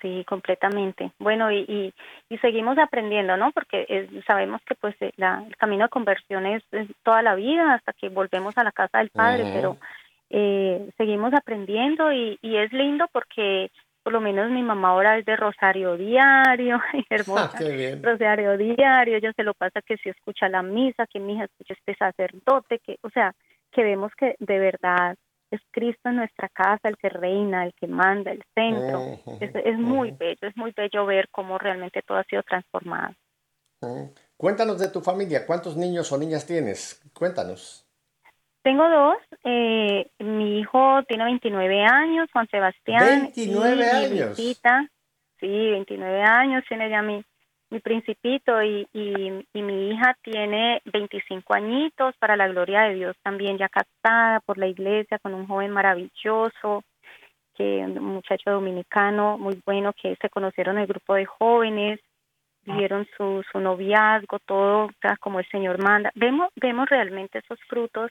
[0.00, 1.12] Sí, completamente.
[1.18, 1.92] Bueno, y,
[2.28, 3.50] y, seguimos aprendiendo, ¿no?
[3.52, 6.62] Porque sabemos que pues eh, la, el camino de conversión es,
[7.02, 9.78] toda la vida hasta que volvemos a la casa del Padre, pero
[10.28, 13.70] eh, seguimos aprendiendo y, y es lindo porque
[14.06, 16.80] por lo menos mi mamá ahora es de Rosario Diario,
[17.10, 21.34] hermosa, ah, Rosario Diario, ella se lo pasa que si escucha la misa, que mi
[21.34, 23.32] hija escucha este sacerdote, que, o sea,
[23.72, 25.16] que vemos que de verdad
[25.50, 29.00] es Cristo en nuestra casa, el que reina, el que manda, el centro.
[29.40, 33.14] es, muy bello, es muy bello ver cómo realmente todo ha sido transformado.
[34.36, 37.00] Cuéntanos de tu familia, ¿cuántos niños o niñas tienes?
[37.12, 37.86] Cuéntanos.
[38.62, 43.30] Tengo dos, eh, mi hijo tiene 29 años, Juan Sebastián.
[43.34, 44.36] 29 años.
[44.36, 44.60] sí,
[45.40, 47.24] 29 años tiene ya mi,
[47.70, 53.58] mi principito y, y, mi hija tiene 25 añitos, para la gloria de Dios también
[53.58, 56.84] ya casada por la iglesia con un joven maravilloso,
[57.54, 62.00] que un muchacho dominicano muy bueno que se conocieron en el grupo de jóvenes,
[62.62, 66.10] vieron su, su noviazgo, todo como el Señor manda.
[66.14, 68.10] Vemos, vemos realmente esos frutos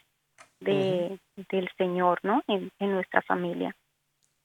[0.60, 2.42] de, del Señor, ¿no?
[2.48, 3.76] En, en nuestra familia.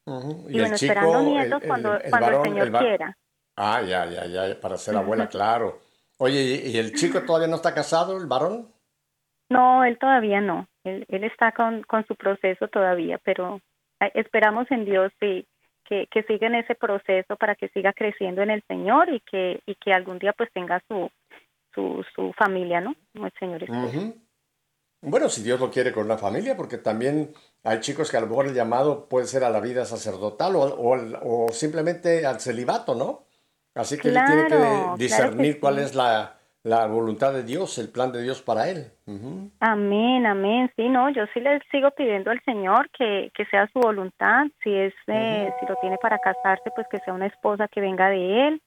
[0.06, 3.16] Y, bueno, esperando nietos cuando, cuando el Señor quiera.
[3.62, 5.80] Ah, ya, ya, ya, para ser abuela, claro.
[6.16, 8.72] Oye, ¿y el chico todavía no está casado, el varón?
[9.50, 10.66] No, él todavía no.
[10.82, 13.60] Él, él está con, con su proceso todavía, pero
[14.00, 15.44] eh, esperamos en Dios que,
[15.84, 19.74] que siga en ese proceso para que siga creciendo en el Señor y que, y
[19.74, 21.10] que algún día pues tenga su,
[21.74, 22.94] su, su familia, ¿no?
[23.12, 23.66] El Señor
[25.02, 28.28] Bueno, si Dios lo quiere con la familia, porque también hay chicos que a lo
[28.28, 33.28] mejor el llamado puede ser a la vida sacerdotal o, o simplemente al celibato, ¿no?
[33.74, 38.12] Así que él tiene que discernir cuál es la, la voluntad de Dios, el plan
[38.12, 38.92] de Dios para él.
[39.60, 40.70] Amén, amén.
[40.76, 44.46] Sí, no, yo sí le sigo pidiendo al Señor que, que sea su voluntad.
[44.62, 48.08] Si es, eh, si lo tiene para casarse, pues que sea una esposa que venga
[48.08, 48.62] de él.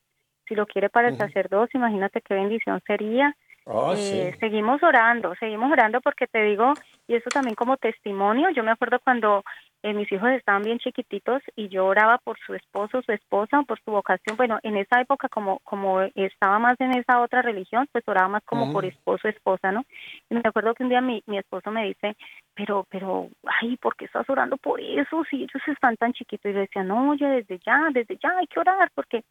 [0.47, 3.35] Si lo quiere para el sacerdocio, imagínate qué bendición sería.
[3.65, 6.73] Oh, eh, seguimos orando, seguimos orando porque te digo,
[7.07, 9.41] y eso también como testimonio, yo me acuerdo cuando
[9.83, 13.79] eh, mis hijos estaban bien chiquititos y yo oraba por su esposo, su esposa, por
[13.83, 14.37] su vocación.
[14.37, 18.43] Bueno, en esa época como como estaba más en esa otra religión, pues oraba más
[18.45, 19.83] como por esposo, esposa, ¿no?
[20.29, 22.15] Y me acuerdo que un día mi, mi esposo me dice,
[22.55, 23.29] pero, pero,
[23.61, 26.51] ay, ¿por qué estás orando por eso si ellos están tan chiquitos?
[26.51, 29.23] Y yo decía, no, oye, desde ya, desde ya hay que orar, porque,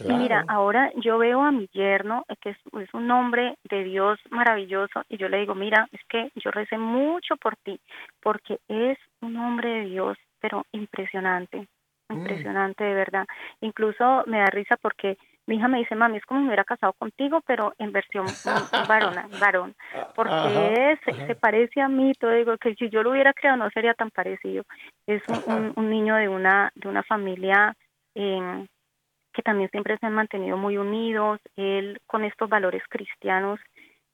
[0.00, 4.18] y mira, ahora yo veo a mi yerno, que es, es un hombre de Dios
[4.30, 7.78] maravilloso, y yo le digo, mira, es que yo recé mucho por ti,
[8.20, 11.68] porque es un hombre de Dios, pero impresionante,
[12.08, 12.14] mm.
[12.14, 13.26] impresionante de verdad.
[13.60, 16.64] Incluso me da risa porque mi hija me dice, mami, es como si me hubiera
[16.64, 18.26] casado contigo, pero en versión
[18.88, 19.74] varona, varón,
[20.14, 23.94] porque se parece a mí, todo digo que si yo lo hubiera creado no sería
[23.94, 24.64] tan parecido.
[25.06, 27.74] Es un, un, niño de una, de una familia
[28.14, 28.66] eh,
[29.32, 33.58] que también siempre se han mantenido muy unidos, él con estos valores cristianos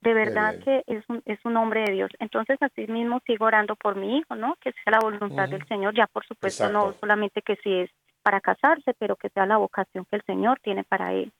[0.01, 2.11] de verdad que es un, es un hombre de Dios.
[2.21, 4.57] Entonces, así mismo sigo orando por mi hijo, ¿no?
[4.61, 7.91] Que sea la voluntad del Señor, ya por supuesto, no solamente que si es
[8.23, 11.33] para casarse, pero que sea la vocación que el Señor tiene para él.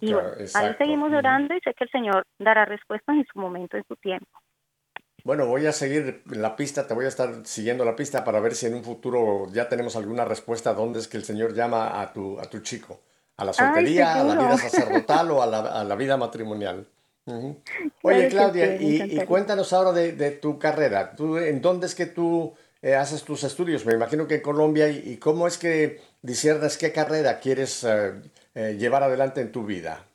[0.00, 3.84] Y ahí seguimos orando y sé que el Señor dará respuestas en su momento, en
[3.88, 4.30] su tiempo.
[5.24, 8.54] Bueno, voy a seguir la pista, te voy a estar siguiendo la pista para ver
[8.54, 12.12] si en un futuro ya tenemos alguna respuesta dónde es que el Señor llama a
[12.12, 13.00] tu, a tu chico,
[13.36, 16.86] a la soltería, a la vida sacerdotal o a la, a la vida matrimonial.
[18.02, 21.14] Oye, Claudia, y, cuéntanos ahora de, tu carrera.
[21.14, 23.84] ¿Tú, ¿En dónde es que tú eh, haces tus estudios?
[23.86, 24.88] Me imagino que en Colombia.
[24.88, 28.12] ¿Y, cómo es que disiernas qué carrera quieres eh,
[28.54, 30.06] eh, llevar adelante en tu vida?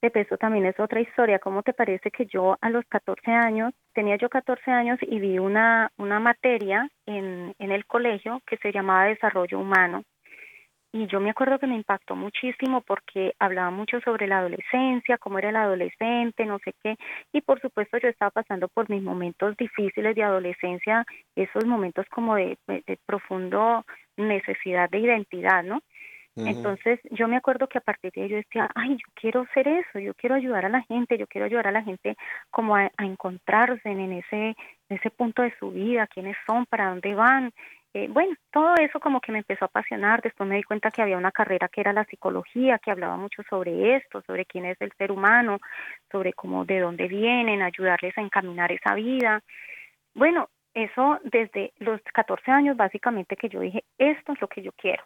[0.00, 1.38] Eso también es otra historia.
[1.38, 5.38] ¿Cómo te parece que yo a los 14 años, tenía yo 14 años y vi
[5.38, 10.02] una, una materia en, en el colegio que se llamaba Desarrollo Humano?
[10.92, 15.38] Y yo me acuerdo que me impactó muchísimo porque hablaba mucho sobre la adolescencia, cómo
[15.38, 16.96] era el adolescente, no sé qué,
[17.32, 22.36] y por supuesto yo estaba pasando por mis momentos difíciles de adolescencia, esos momentos como
[22.36, 23.86] de, de, profundo
[24.18, 25.80] necesidad de identidad, ¿no?
[26.34, 29.98] Entonces yo me acuerdo que a partir de yo decía, ay, yo quiero hacer eso,
[29.98, 32.16] yo quiero ayudar a la gente, yo quiero ayudar a la gente
[32.50, 34.56] como a, a encontrarse en ese,
[34.88, 37.52] en ese punto de su vida, quiénes son, para dónde van,
[37.94, 41.02] eh, bueno, todo eso como que me empezó a apasionar, después me di cuenta que
[41.02, 44.80] había una carrera que era la psicología, que hablaba mucho sobre esto, sobre quién es
[44.80, 45.60] el ser humano,
[46.10, 49.42] sobre cómo, de dónde vienen, ayudarles a encaminar esa vida.
[50.14, 54.72] Bueno, eso desde los 14 años básicamente que yo dije, esto es lo que yo
[54.72, 55.04] quiero,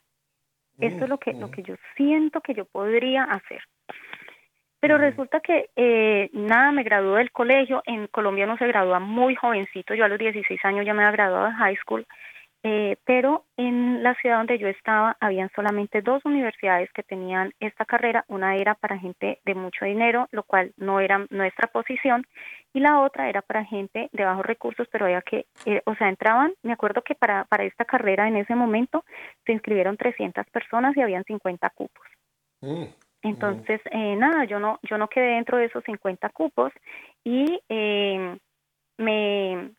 [0.78, 3.62] esto es lo que, lo que yo siento que yo podría hacer.
[4.78, 9.34] Pero resulta que eh, nada, me graduó del colegio, en Colombia no se gradúa muy
[9.34, 12.06] jovencito, yo a los 16 años ya me había graduado de high school,
[12.68, 17.84] eh, pero en la ciudad donde yo estaba habían solamente dos universidades que tenían esta
[17.84, 22.26] carrera, una era para gente de mucho dinero, lo cual no era nuestra posición,
[22.72, 26.08] y la otra era para gente de bajos recursos, pero había que, eh, o sea,
[26.08, 29.04] entraban, me acuerdo que para, para esta carrera en ese momento
[29.44, 32.06] se inscribieron 300 personas y habían 50 cupos.
[32.62, 32.86] Mm,
[33.22, 36.72] Entonces, eh, nada, yo no, yo no quedé dentro de esos 50 cupos
[37.22, 37.60] y
[38.98, 39.70] me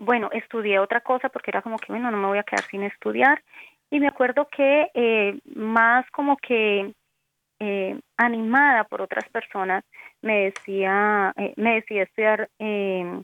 [0.00, 2.82] bueno, estudié otra cosa porque era como que, bueno, no me voy a quedar sin
[2.82, 3.42] estudiar.
[3.90, 6.92] Y me acuerdo que eh, más como que
[7.60, 9.84] eh, animada por otras personas,
[10.22, 13.22] me decía, eh, me decía estudiar eh,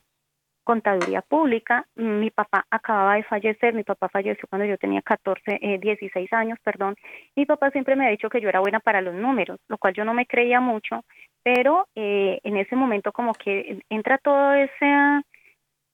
[0.71, 1.85] contaduría pública.
[1.97, 6.59] Mi papá acababa de fallecer, mi papá falleció cuando yo tenía 14, eh, 16 años,
[6.63, 6.95] perdón.
[7.35, 9.95] Mi papá siempre me ha dicho que yo era buena para los números, lo cual
[9.95, 11.05] yo no me creía mucho,
[11.43, 15.23] pero eh, en ese momento como que entra todo ese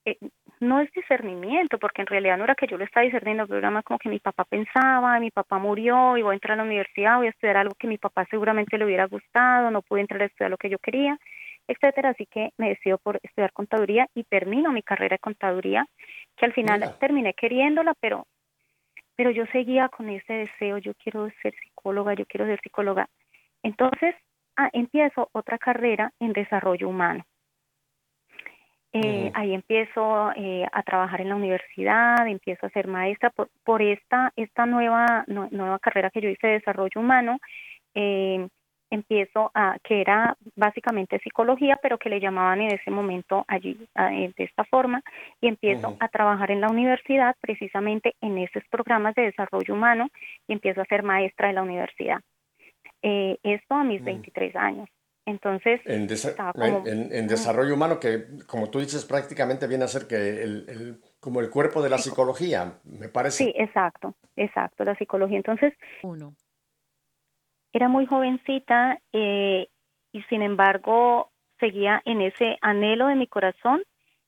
[0.07, 0.19] eh,
[0.61, 3.71] no es discernimiento, porque en realidad no era que yo lo estaba discerniendo, pero era
[3.71, 6.63] más como que mi papá pensaba, mi papá murió y voy a entrar a la
[6.63, 10.23] universidad, voy a estudiar algo que mi papá seguramente le hubiera gustado, no pude entrar
[10.23, 11.19] a estudiar lo que yo quería,
[11.67, 12.11] etcétera.
[12.11, 15.87] Así que me decido por estudiar contaduría y termino mi carrera de contaduría,
[16.37, 18.27] que al final terminé queriéndola, pero,
[19.17, 23.09] pero yo seguía con ese deseo, yo quiero ser psicóloga, yo quiero ser psicóloga.
[23.65, 24.15] Entonces,
[24.57, 27.25] ah, empiezo otra carrera en desarrollo humano
[29.05, 33.83] eh, ahí empiezo eh, a trabajar en la universidad, empiezo a ser maestra por, por
[33.83, 37.39] esta, esta nueva, nueva carrera que yo hice de desarrollo humano.
[37.95, 38.49] Eh,
[38.89, 44.33] empiezo a, que era básicamente psicología, pero que le llamaban en ese momento allí de
[44.37, 45.03] esta forma,
[45.41, 50.09] y empiezo a trabajar en la universidad precisamente en esos programas de desarrollo humano
[50.47, 52.21] y empiezo a ser maestra de la universidad.
[53.03, 54.89] esto a mis 23 años.
[55.27, 56.09] Entonces, en,
[57.13, 61.51] en, desarrollo humano, que como tú dices, prácticamente viene a ser que el, como el
[61.51, 63.45] cuerpo de la psicología, me parece.
[63.45, 65.37] Sí, exacto, exacto, la psicología.
[65.37, 65.75] Entonces,
[66.05, 66.37] uno.
[67.73, 69.67] Era muy jovencita eh,
[70.13, 73.83] y sin embargo seguía en ese anhelo de mi corazón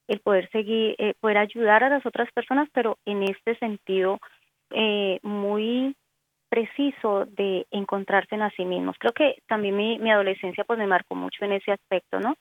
[0.08, 4.18] el poder seguir, eh, poder ayudar a las otras personas, pero en este sentido
[4.70, 5.94] eh, muy
[6.48, 8.96] preciso de encontrarse en a sí mismos.
[8.98, 12.36] Creo que también mi, mi adolescencia pues me marcó mucho en ese aspecto, ¿no?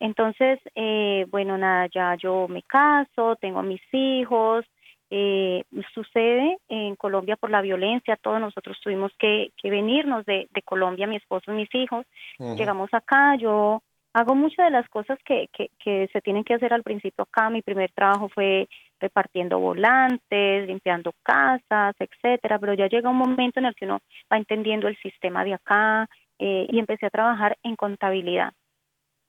[0.00, 4.64] Entonces, eh, bueno, nada, ya yo me caso, tengo mis hijos,
[5.10, 10.62] eh, sucede en Colombia por la violencia, todos nosotros tuvimos que, que venirnos de, de,
[10.62, 12.06] Colombia, mi esposo y mis hijos,
[12.38, 13.82] llegamos acá, yo
[14.14, 17.50] hago muchas de las cosas que, que, que se tienen que hacer al principio acá,
[17.50, 18.68] mi primer trabajo fue
[19.02, 23.98] repartiendo volantes, limpiando casas, etcétera, pero ya llega un momento en el que uno
[24.32, 28.52] va entendiendo el sistema de acá eh, y empecé a trabajar en contabilidad.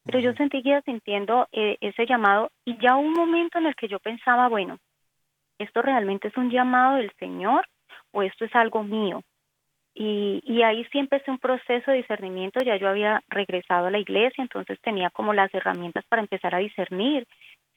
[0.05, 3.87] Pero yo sentí que sintiendo eh, ese llamado y ya un momento en el que
[3.87, 4.77] yo pensaba, bueno,
[5.57, 7.65] ¿esto realmente es un llamado del Señor
[8.11, 9.21] o esto es algo mío?
[9.95, 13.99] Y, y ahí sí empecé un proceso de discernimiento, ya yo había regresado a la
[13.99, 17.27] iglesia, entonces tenía como las herramientas para empezar a discernir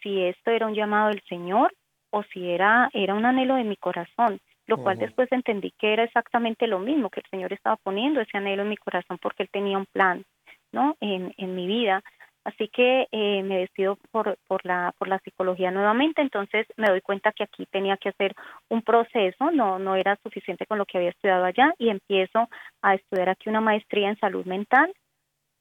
[0.02, 1.72] si esto era un llamado del Señor
[2.10, 6.02] o si era, era un anhelo de mi corazón, lo cual después entendí que era
[6.02, 9.48] exactamente lo mismo, que el Señor estaba poniendo ese anhelo en mi corazón porque Él
[9.50, 10.24] tenía un plan,
[10.72, 10.96] ¿no?
[11.00, 12.02] En, en mi vida.
[12.44, 17.00] Así que eh, me decido por, por, la, por la psicología nuevamente, entonces me doy
[17.00, 18.34] cuenta que aquí tenía que hacer
[18.68, 22.48] un proceso, no, no era suficiente con lo que había estudiado allá y empiezo
[22.82, 24.92] a estudiar aquí una maestría en salud mental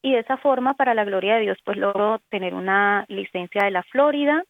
[0.05, 3.71] y de esa forma, para la gloria de Dios, pues logro tener una licencia de
[3.71, 4.43] la Florida,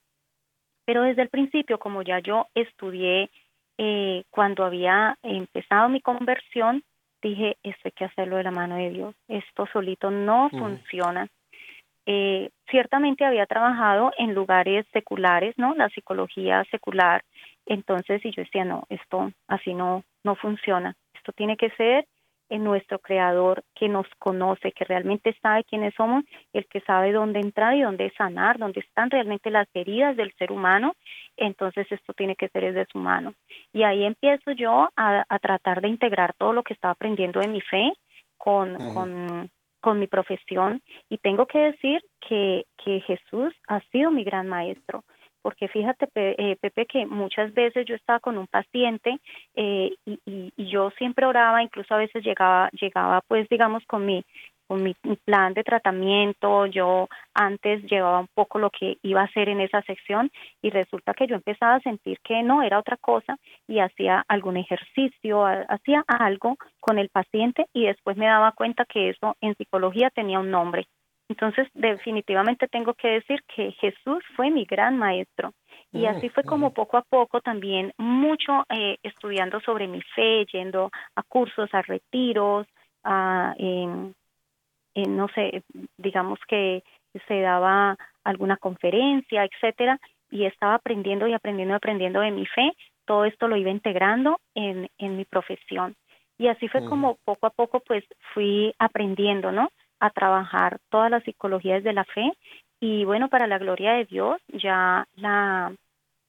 [0.86, 3.29] pero desde el principio, como ya yo estudié
[3.77, 6.83] eh, cuando había empezado mi conversión,
[7.21, 11.27] dije, esto hay que hacerlo de la mano de Dios, esto solito no funciona.
[12.05, 15.73] Eh, ciertamente había trabajado en lugares seculares, ¿no?
[15.73, 17.23] La psicología secular.
[17.65, 20.95] Entonces, y yo decía, no, esto así no, no funciona.
[21.15, 22.05] Esto tiene que ser
[22.49, 26.23] en nuestro creador que nos conoce, que realmente sabe quiénes somos,
[26.53, 30.51] el que sabe dónde entrar y dónde sanar, dónde están realmente las heridas del ser
[30.51, 30.93] humano,
[31.37, 33.33] entonces esto tiene que ser desde su mano.
[33.73, 37.61] Y ahí empiezo yo a, tratar de integrar todo lo que estaba aprendiendo de mi
[37.61, 37.91] fe
[38.37, 39.49] con, con,
[39.81, 40.81] con mi profesión.
[41.09, 45.03] Y tengo que decir que, que Jesús ha sido mi gran maestro
[45.45, 49.19] porque fíjate, eh, Pepe, que muchas veces yo estaba con un paciente
[49.53, 54.25] eh, y, yo siempre oraba, incluso a veces llegaba, llegaba pues digamos con mi
[54.65, 59.47] con mi, plan de tratamiento, yo antes llevaba un poco lo que iba a hacer
[59.49, 60.31] en esa sección
[60.63, 63.37] y resulta que yo empezaba a sentir que no era otra cosa
[63.67, 69.09] y hacía algún ejercicio, hacía algo con el paciente y después me daba cuenta que
[69.09, 70.87] eso en psicología tenía un nombre
[71.28, 75.53] entonces, definitivamente tengo que decir que Jesús fue mi gran maestro.
[75.91, 80.45] Y mm, así fue como poco a poco también mucho eh, estudiando sobre mi fe,
[80.51, 82.67] yendo a cursos, a retiros,
[83.03, 85.63] a, no sé,
[85.97, 86.84] digamos que
[87.28, 89.99] se daba alguna conferencia, etcétera,
[90.30, 92.71] y estaba aprendiendo y aprendiendo y aprendiendo de mi fe.
[93.05, 95.95] Todo esto lo iba integrando en, en mi profesión.
[96.38, 98.03] Y así fue como poco a poco pues
[98.34, 99.69] fui aprendiendo, ¿no?
[99.99, 102.31] A trabajar todas las psicologías de la fe.
[102.79, 105.73] Y bueno, para la gloria de Dios, ya la,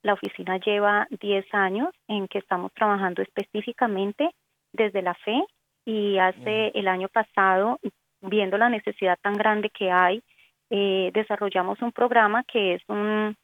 [0.02, 4.30] la oficina lleva 10 años en que estamos trabajando específicamente
[4.72, 5.44] desde la fe.
[5.84, 7.78] Y hace el año pasado,
[8.20, 10.22] viendo la necesidad tan grande que hay,
[10.70, 13.36] eh, desarrollamos un programa que es un,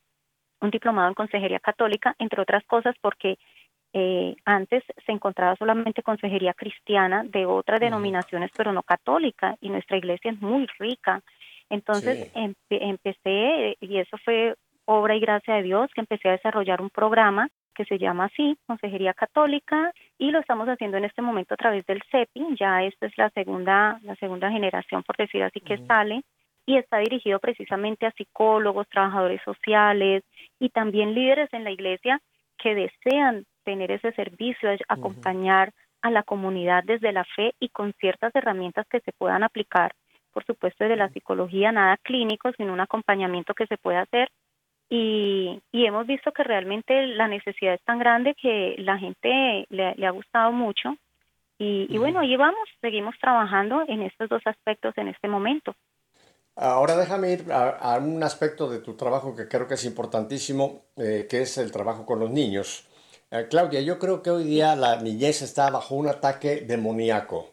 [0.60, 3.38] un diplomado en consejería católica, entre otras cosas porque
[3.92, 9.98] eh, antes se encontraba solamente consejería cristiana de otras denominaciones, pero no católica, y nuestra
[9.98, 11.20] iglesia es muy rica.
[11.68, 12.30] Entonces
[12.68, 17.48] empecé, y eso fue obra y gracia de Dios, que empecé a desarrollar un programa
[17.74, 21.86] que se llama así, Consejería Católica, y lo estamos haciendo en este momento a través
[21.86, 26.22] del CEPI, ya esta es la segunda, la segunda generación, por decir así, que sale,
[26.66, 30.22] y está dirigido precisamente a psicólogos, trabajadores sociales
[30.60, 32.20] y también líderes en la iglesia
[32.58, 38.34] que desean tener ese servicio, acompañar a la comunidad desde la fe y con ciertas
[38.34, 39.94] herramientas que se puedan aplicar,
[40.32, 44.30] por supuesto desde la psicología, nada clínico, sino un acompañamiento que se puede hacer.
[44.88, 50.06] Y, y hemos visto que realmente la necesidad es tan grande que la gente le,
[50.06, 50.96] ha gustado mucho.
[51.58, 55.74] Y, y bueno, ahí vamos, seguimos trabajando en estos dos aspectos en este momento.
[56.54, 61.26] Ahora déjame ir a, un aspecto de tu trabajo que creo que es importantísimo, eh,
[61.28, 62.86] que es el trabajo con los niños.
[63.32, 67.48] Eh, Claudia, yo creo que hoy día la niñez está bajo un ataque demoníaco.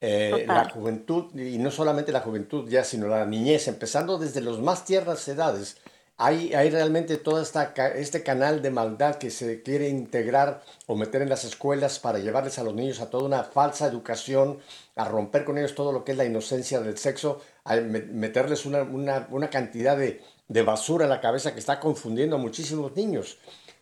[0.00, 4.60] eh, la juventud, y no solamente la juventud ya, sino la niñez, empezando desde los
[4.60, 5.76] más tiernas edades,
[6.16, 11.20] hay, hay realmente todo esta, este canal de maldad que se quiere integrar o meter
[11.22, 14.58] en las escuelas para llevarles a los niños a toda una falsa educación,
[14.96, 18.82] a romper con ellos todo lo que es la inocencia del sexo, a meterles una,
[18.84, 23.38] una, una cantidad de, de basura en la cabeza que está confundiendo a muchísimos niños.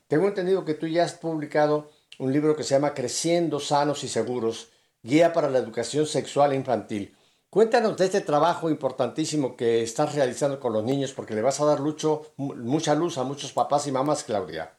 [0.09, 4.09] Tengo entendido que tú ya has publicado un libro que se llama Creciendo Sanos y
[4.09, 7.15] Seguros, Guía para la Educación Sexual Infantil.
[7.51, 11.67] Cuéntanos de este trabajo importantísimo que estás realizando con los niños, porque le vas a
[11.67, 14.71] dar lucho, mucha luz a muchos papás y mamás, Claudia.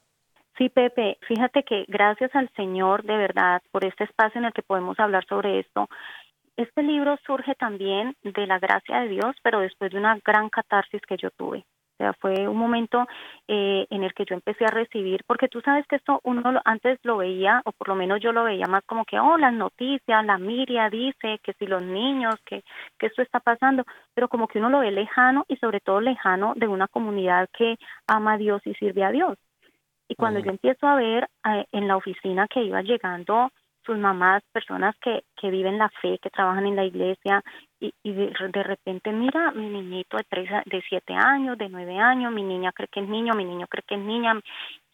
[0.58, 4.64] Sí, Pepe, fíjate que gracias al Señor, de verdad, por este espacio en el que
[4.64, 5.88] podemos hablar sobre esto.
[6.58, 11.02] Este libro surge también de la gracia de Dios, pero después de una gran catarsis
[11.08, 11.66] que yo tuve.
[12.00, 13.06] O sea, fue un momento
[13.50, 16.97] eh, en el que yo empecé a recibir, porque tú sabes que esto uno antes
[17.04, 20.26] lo veía, o por lo menos yo lo veía más como que, oh, las noticias,
[20.26, 22.64] la Miria dice que si los niños, que,
[22.97, 23.84] que esto está pasando,
[24.14, 27.76] pero como que uno lo ve lejano y sobre todo lejano de una comunidad que
[28.08, 29.38] ama a Dios y sirve a Dios.
[30.08, 33.52] Y cuando yo empiezo a ver eh, en la oficina que iba llegando
[33.90, 37.44] sus mamás, personas que, que viven la fe, que trabajan en la iglesia,
[37.80, 42.32] y, y de, repente mira mi niñito de tres de siete años de nueve años
[42.32, 44.34] mi niña cree que es niño mi niño cree que es niña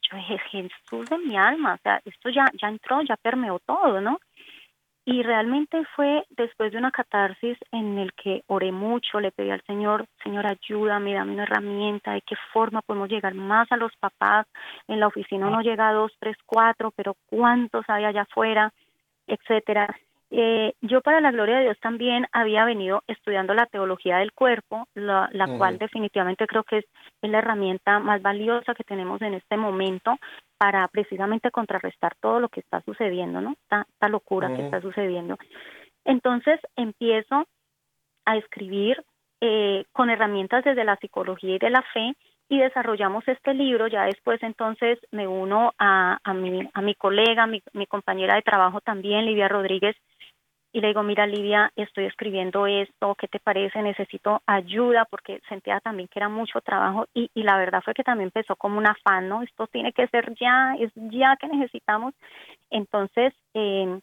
[0.03, 4.01] yo dije Jesús de mi alma o sea esto ya ya entró ya permeó todo
[4.01, 4.19] no
[5.07, 9.61] y realmente fue después de una catarsis en el que oré mucho, le pedí al
[9.67, 14.47] Señor, Señor, ayúdame, dame una herramienta, de qué forma podemos llegar más a los papás.
[14.87, 18.73] En la oficina uno llega a dos, tres, cuatro, pero ¿cuántos hay allá afuera?
[19.27, 19.95] Etcétera.
[20.31, 24.87] Eh, yo para la gloria de Dios también había venido estudiando la teología del cuerpo,
[24.95, 26.85] la, cual definitivamente creo que es,
[27.21, 30.17] la herramienta más valiosa que tenemos en este momento
[30.57, 33.51] para precisamente contrarrestar todo lo que está sucediendo, ¿no?
[33.51, 35.37] Esta, locura que está sucediendo.
[36.03, 37.47] Entonces empiezo
[38.25, 39.03] a escribir
[39.41, 42.13] eh, con herramientas desde la psicología y de la fe
[42.49, 43.87] y desarrollamos este libro.
[43.87, 48.41] Ya después entonces me uno a, a, mi, a mi colega, mi, mi compañera de
[48.41, 49.95] trabajo también, Livia Rodríguez,
[50.75, 53.81] y le digo, mira Livia, estoy escribiendo esto, ¿qué te parece?
[53.81, 58.03] Necesito ayuda porque sentía también que era mucho trabajo y, y la verdad fue que
[58.03, 59.41] también empezó como un afán, ¿no?
[59.41, 62.13] Esto tiene que ser ya, es ya que necesitamos.
[62.69, 64.01] Entonces, eh,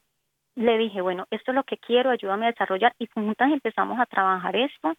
[0.54, 4.06] le dije, bueno, esto es lo que quiero, ayúdame a desarrollar y juntas empezamos a
[4.06, 4.94] trabajar esto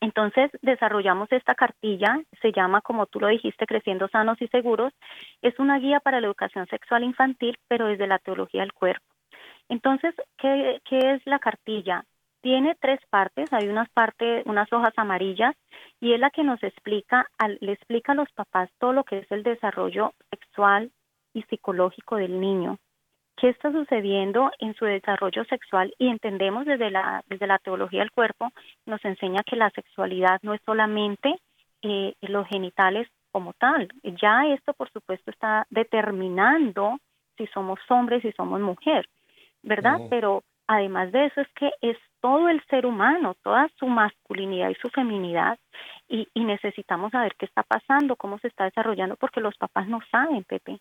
[0.00, 4.92] entonces desarrollamos esta cartilla, se llama, como tú lo dijiste, Creciendo Sanos y Seguros.
[5.42, 9.04] Es una guía para la educación sexual infantil, pero desde la teología del cuerpo.
[9.68, 12.04] Entonces, ¿qué, qué es la cartilla?
[12.40, 15.56] Tiene tres partes, hay unas partes, unas hojas amarillas,
[16.00, 17.26] y es la que nos explica,
[17.60, 20.92] le explica a los papás todo lo que es el desarrollo sexual
[21.34, 22.78] y psicológico del niño
[23.38, 28.10] qué está sucediendo en su desarrollo sexual y entendemos desde la, desde la teología del
[28.10, 28.50] cuerpo,
[28.84, 31.36] nos enseña que la sexualidad no es solamente
[31.82, 33.88] eh, los genitales como tal.
[34.02, 36.98] Ya esto, por supuesto, está determinando
[37.36, 39.08] si somos hombres, si somos mujer,
[39.62, 40.00] ¿verdad?
[40.10, 44.74] Pero además de eso es que es todo el ser humano, toda su masculinidad y
[44.74, 45.56] su feminidad,
[46.08, 50.00] y, y necesitamos saber qué está pasando, cómo se está desarrollando, porque los papás no
[50.10, 50.80] saben, Pepe.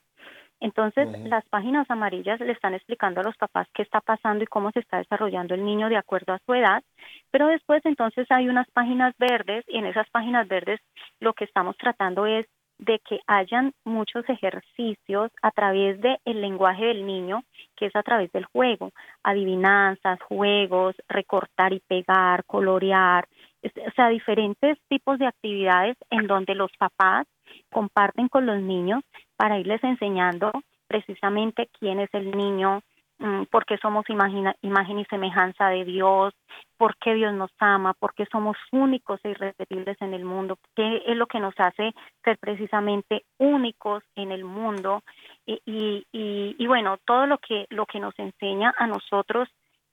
[0.59, 4.71] Entonces, las páginas amarillas le están explicando a los papás qué está pasando y cómo
[4.71, 6.83] se está desarrollando el niño de acuerdo a su edad,
[7.31, 10.79] pero después entonces hay unas páginas verdes y en esas páginas verdes
[11.19, 12.47] lo que estamos tratando es
[12.79, 17.43] de que hayan muchos ejercicios a través del el lenguaje del niño,
[17.75, 18.91] que es a través del juego,
[19.23, 23.27] adivinanzas, juegos, recortar y pegar, colorear,
[23.63, 27.25] o sea, diferentes tipos de actividades en donde los papás
[27.71, 29.03] comparten con los niños
[29.37, 30.51] para irles enseñando
[30.87, 32.81] precisamente quién es el niño,
[33.19, 36.33] mm, por qué somos imagen y semejanza de Dios,
[36.77, 41.03] por qué Dios nos ama, por qué somos únicos e irrepetibles en el mundo, qué
[41.05, 45.03] es lo que nos hace ser precisamente únicos en el mundo.
[45.45, 49.49] Y, y, y, bueno, todo lo que, lo que nos enseña a nosotros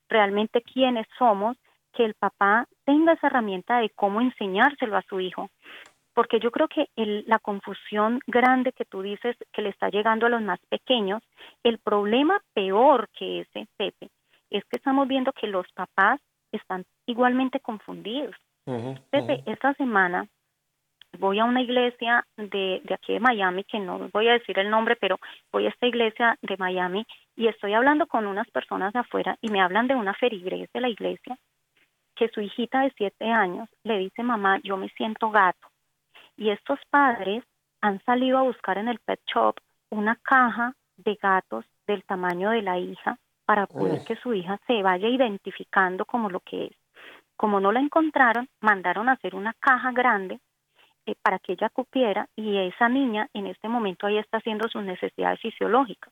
[0.09, 1.57] realmente quiénes somos,
[1.93, 5.49] que el papá tenga esa herramienta de cómo enseñárselo a su hijo
[6.15, 10.29] porque yo creo que la confusión grande que tú dices que le está llegando a
[10.29, 11.21] los más pequeños,
[11.61, 14.09] el problema peor que ese, Pepe,
[14.49, 16.21] es que estamos viendo que los papás
[16.53, 18.33] están igualmente confundidos.
[19.11, 20.25] Pepe, esta semana
[21.19, 24.69] voy a una iglesia de, de aquí de Miami, que no voy a decir el
[24.69, 25.19] nombre, pero
[25.51, 27.05] voy a esta iglesia de Miami
[27.35, 30.79] y estoy hablando con unas personas de afuera y me hablan de una ferigrés de
[30.79, 31.37] la iglesia
[32.15, 35.67] que su hijita de siete años le dice, mamá, yo me siento gato
[36.37, 37.43] y estos padres
[37.81, 39.55] han salido a buscar en el pet shop
[39.89, 44.81] una caja de gatos del tamaño de la hija para poder que su hija se
[44.81, 46.75] vaya identificando como lo que es.
[47.37, 50.39] Como no la encontraron, mandaron a hacer una caja grande
[51.05, 54.83] eh, para que ella cupiera y esa niña en este momento ahí está haciendo sus
[54.83, 56.11] necesidades fisiológicas.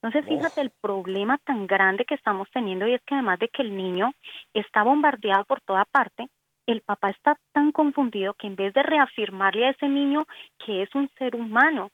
[0.00, 3.62] Entonces, fíjate el problema tan grande que estamos teniendo y es que además de que
[3.62, 4.12] el niño
[4.54, 6.28] está bombardeado por toda parte,
[6.66, 10.26] el papá está tan confundido que en vez de reafirmarle a ese niño
[10.64, 11.90] que es un ser humano,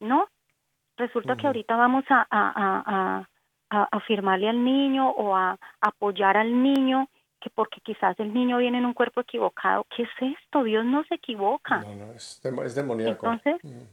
[0.00, 0.28] ¿no?
[0.96, 3.26] Resulta que ahorita vamos a, a,
[3.70, 7.08] a, afirmarle al niño o a apoyar al niño
[7.40, 9.86] que porque quizás el niño viene en un cuerpo equivocado.
[9.94, 10.62] ¿Qué es esto?
[10.62, 11.80] Dios no se equivoca.
[11.80, 13.30] No, no, es, es demoníaco.
[13.30, 13.88] Entonces,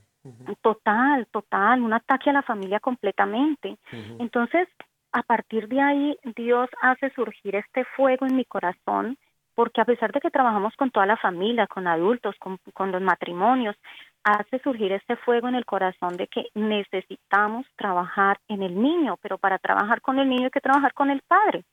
[0.62, 3.78] total, total, un ataque a la familia completamente.
[4.20, 4.70] Entonces,
[5.12, 9.18] a partir de ahí, Dios hace surgir este fuego en mi corazón
[9.56, 13.76] porque a pesar de que trabajamos con toda la familia, con adultos, con, los matrimonios,
[14.24, 19.38] hace surgir este fuego en el corazón de que necesitamos trabajar en el niño, pero
[19.38, 21.64] para trabajar con el niño hay que trabajar con el padre.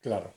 [0.00, 0.32] Claro.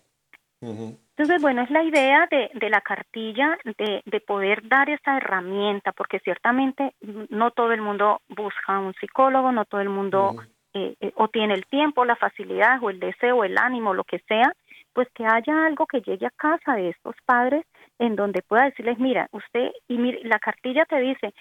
[0.61, 5.91] Entonces, bueno, es la idea de, de la cartilla de, de, poder dar esa herramienta,
[5.91, 10.37] porque ciertamente no todo el mundo busca un psicólogo, no todo el mundo
[10.75, 14.17] eh, eh, o tiene el tiempo, la facilidad o el deseo, el ánimo, lo que
[14.27, 14.55] sea,
[14.93, 17.65] pues que haya algo que llegue a casa de estos padres
[17.99, 21.33] en donde pueda decirles, mira, usted, y mire, la cartilla te dice,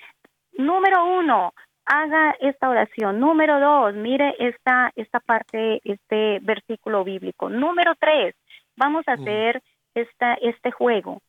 [0.53, 1.53] número uno,
[1.86, 3.20] haga esta oración.
[3.20, 7.48] Número dos, mire esta, esta parte, este versículo bíblico.
[7.48, 8.34] Número tres,
[8.76, 9.62] vamos a hacer
[9.94, 11.20] esta, este juego.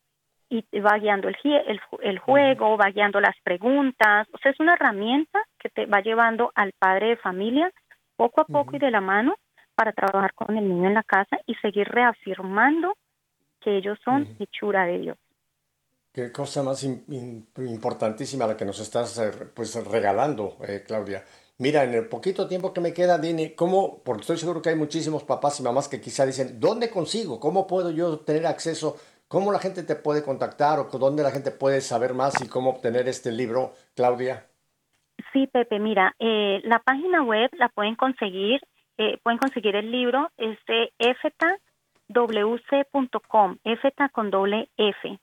[0.50, 4.28] Y va guiando el, el, el juego, va guiando las preguntas.
[4.34, 7.72] O sea, es una herramienta que te va llevando al padre de familia
[8.16, 9.36] poco a poco y de la mano
[9.76, 12.96] para trabajar con el niño en la casa y seguir reafirmando
[13.60, 15.18] que ellos son hechura de Dios.
[16.12, 21.24] Qué cosa más importantísima la que nos estás eh, pues regalando, eh, Claudia.
[21.58, 24.02] Mira, en el poquito tiempo que me queda, dime, ¿cómo?
[24.04, 27.40] Porque estoy seguro que hay muchísimos papás y mamás que quizá dicen, ¿dónde consigo?
[27.40, 28.98] ¿Cómo puedo yo tener acceso?
[29.28, 32.70] ¿Cómo la gente te puede contactar o dónde la gente puede saber más y cómo
[32.70, 34.46] obtener este libro, Claudia?
[35.32, 38.62] Sí, Pepe, mira, eh, la página web la pueden conseguir
[38.98, 41.60] eh, pueden conseguir el libro, es de efetawc.com,
[43.64, 45.20] efeta con doble F.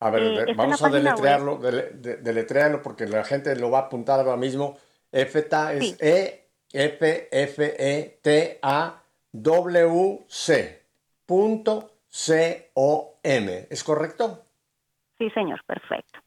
[0.00, 4.36] A ver, eh, vamos a deletrearlo, deletrearlo porque la gente lo va a apuntar ahora
[4.36, 4.76] mismo.
[5.10, 10.82] Efeta es E F F E T A W C
[11.26, 14.44] punto C O M, ¿es correcto?
[15.18, 16.20] Sí, señor, perfecto.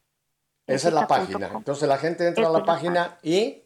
[0.66, 1.50] Esa es la página.
[1.54, 3.62] Entonces la gente entra a la página y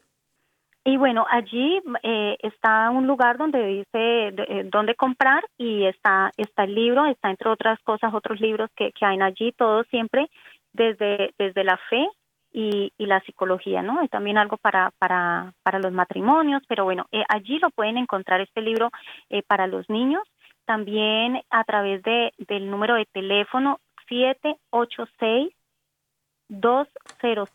[0.87, 6.63] y bueno, allí eh, está un lugar donde dice eh, dónde comprar y está, está
[6.63, 10.29] el libro, está entre otras cosas otros libros que, que hay allí, todo siempre
[10.71, 12.07] desde, desde la fe
[12.53, 13.99] y, y la psicología, ¿no?
[13.99, 18.39] Hay también algo para, para, para los matrimonios, pero bueno, eh, allí lo pueden encontrar
[18.39, 18.89] este libro
[19.45, 20.23] para los niños,
[20.63, 25.53] también a través de, del número de teléfono 786
[26.47, 27.49] 200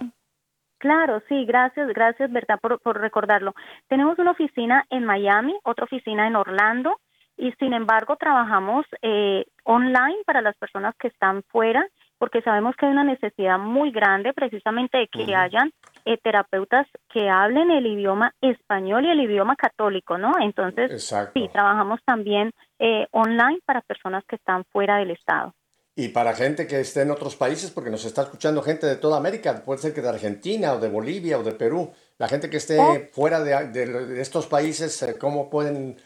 [0.80, 2.60] Claro, sí, gracias, gracias, ¿verdad?
[2.60, 3.54] Por, por recordarlo.
[3.88, 7.00] Tenemos una oficina en Miami, otra oficina en Orlando
[7.38, 11.88] y sin embargo trabajamos eh, online para las personas que están fuera
[12.22, 15.72] porque sabemos que hay una necesidad muy grande precisamente de que hayan
[16.06, 20.34] eh, terapeutas que hablen el idioma español y el idioma católico, ¿no?
[20.42, 25.54] Entonces, sí, trabajamos también eh, online para personas que están fuera del Estado.
[25.96, 29.18] Y para gente que esté en otros países, porque nos está escuchando gente de toda
[29.18, 32.58] América, puede ser que de Argentina o de Bolivia o de Perú, la gente que
[32.58, 32.98] esté oh.
[33.12, 35.98] fuera de, estos países, eh, ¿cómo pueden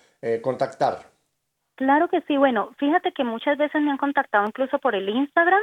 [0.42, 1.04] contactar?
[1.76, 2.36] Claro que sí.
[2.36, 5.62] Bueno, fíjate que muchas veces me han contactado incluso por el Instagram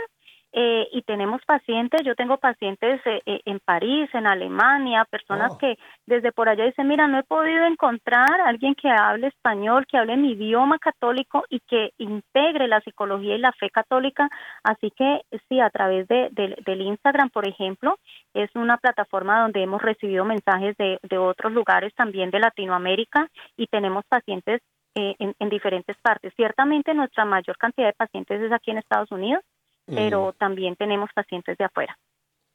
[0.52, 5.58] eh, y tenemos pacientes, yo tengo pacientes eh, eh, en París, en Alemania, personas oh.
[5.58, 9.86] que desde por allá dicen, mira, no he podido encontrar a alguien que hable español,
[9.86, 14.28] que hable mi idioma católico y que integre la psicología y la fe católica.
[14.62, 17.98] Así que sí, a través de, del Instagram, por ejemplo,
[18.34, 23.68] es una plataforma donde hemos recibido mensajes de, de otros lugares también de Latinoamérica y
[23.68, 24.60] tenemos pacientes
[24.94, 26.32] en, en diferentes partes.
[26.36, 29.42] Ciertamente nuestra mayor cantidad de pacientes es aquí en Estados Unidos,
[29.86, 31.98] pero también tenemos pacientes de afuera.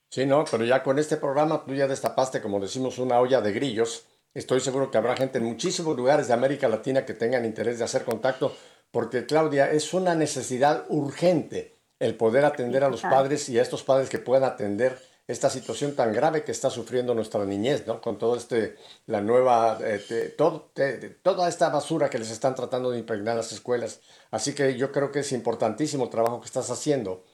[0.10, 3.52] Sí, no, pero ya con este programa tú ya destapaste, como decimos, una olla de
[3.52, 4.08] grillos.
[4.34, 7.86] Estoy seguro que habrá gente en muchísimos lugares de América Latina que tengan interés de
[7.86, 8.56] hacer contacto,
[8.92, 13.84] porque Claudia, es una necesidad urgente el poder atender a los padres y a estos
[13.84, 14.98] padres que puedan atender
[15.28, 18.00] esta situación tan grave que está sufriendo nuestra niñez, ¿no?
[18.00, 20.72] Con todo este, la nueva, eh, todo,
[21.22, 24.02] toda esta basura que les están tratando de impregnar las escuelas.
[24.32, 27.26] Así que yo creo que es importantísimo el trabajo que estás haciendo.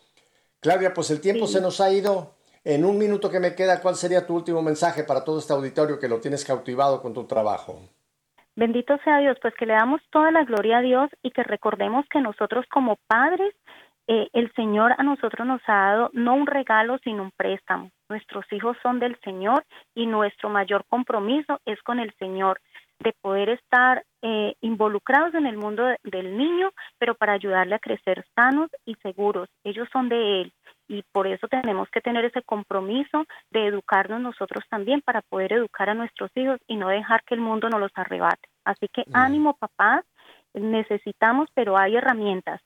[0.59, 2.33] Claudia, pues el tiempo se nos ha ido.
[2.65, 5.99] En un minuto que me queda, ¿cuál sería tu último mensaje para todo este auditorio
[5.99, 7.79] que lo tienes cautivado con tu trabajo?
[8.55, 12.05] Bendito sea Dios, pues que le damos toda la gloria a Dios y que recordemos
[12.09, 13.53] que nosotros como padres
[14.07, 17.89] eh, el Señor a nosotros nos ha dado no un regalo, sino un préstamo.
[18.09, 19.63] Nuestros hijos son del Señor
[19.95, 22.59] y nuestro mayor compromiso es con el Señor,
[22.99, 28.25] de poder estar eh, involucrados en el mundo del niño, pero para ayudarle a crecer
[28.35, 29.49] sanos y seguros.
[29.63, 30.53] Ellos son de Él
[30.87, 35.89] y por eso tenemos que tener ese compromiso de educarnos nosotros también para poder educar
[35.89, 38.47] a nuestros hijos y no dejar que el mundo nos los arrebate.
[38.63, 40.05] Así que ánimo, papás,
[40.53, 42.61] necesitamos, pero hay herramientas.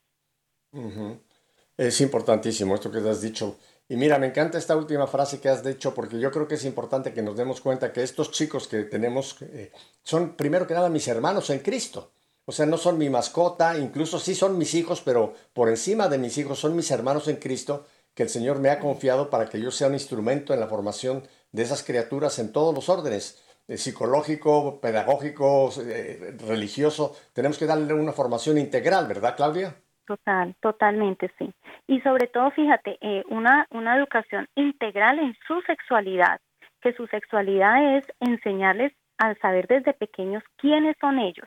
[1.77, 3.57] Es importantísimo esto que has dicho.
[3.87, 6.65] Y mira, me encanta esta última frase que has dicho porque yo creo que es
[6.65, 9.71] importante que nos demos cuenta que estos chicos que tenemos eh,
[10.03, 12.11] son primero que nada mis hermanos en Cristo.
[12.45, 16.17] O sea, no son mi mascota, incluso sí son mis hijos, pero por encima de
[16.17, 19.61] mis hijos son mis hermanos en Cristo que el Señor me ha confiado para que
[19.61, 23.77] yo sea un instrumento en la formación de esas criaturas en todos los órdenes, eh,
[23.77, 27.15] psicológico, pedagógico, eh, religioso.
[27.33, 29.77] Tenemos que darle una formación integral, ¿verdad, Claudia?
[30.07, 31.51] Total, totalmente sí.
[31.85, 36.39] Y sobre todo, fíjate, eh, una, una educación integral en su sexualidad,
[36.81, 41.45] que su sexualidad es enseñarles a saber desde pequeños quiénes son ellos,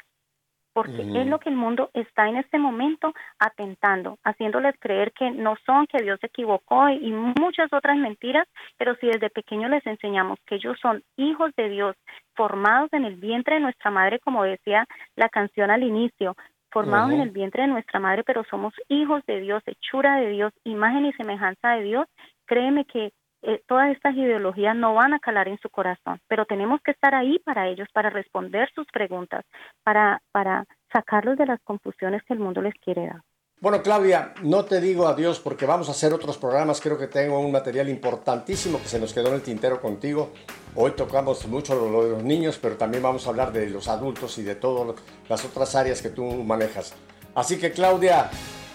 [0.74, 5.56] porque es lo que el mundo está en este momento atentando, haciéndoles creer que no
[5.64, 8.46] son, que Dios se equivocó y, muchas otras mentiras,
[8.76, 11.96] pero si desde pequeños les enseñamos que ellos son hijos de Dios,
[12.34, 14.86] formados en el vientre de nuestra madre, como decía
[15.16, 16.36] la canción al inicio,
[16.70, 20.52] formados en el vientre de nuestra madre, pero somos hijos de Dios, hechura de Dios,
[20.64, 22.06] imagen y semejanza de Dios,
[22.46, 23.12] créeme que
[23.42, 27.14] eh, todas estas ideologías no van a calar en su corazón, pero tenemos que estar
[27.14, 29.44] ahí para ellos, para responder sus preguntas,
[29.82, 33.22] para, para sacarlos de las confusiones que el mundo les quiere dar.
[33.62, 36.80] Bueno, Claudia, no te digo adiós porque vamos a hacer otros programas.
[36.80, 40.30] Creo que tengo un material importantísimo que se nos quedó en el tintero contigo.
[40.74, 44.38] Hoy tocamos mucho lo de los niños, pero también vamos a hablar de los adultos
[44.38, 44.96] y de todas
[45.28, 46.94] las otras áreas que tú manejas.
[47.34, 48.30] Así que, Claudia,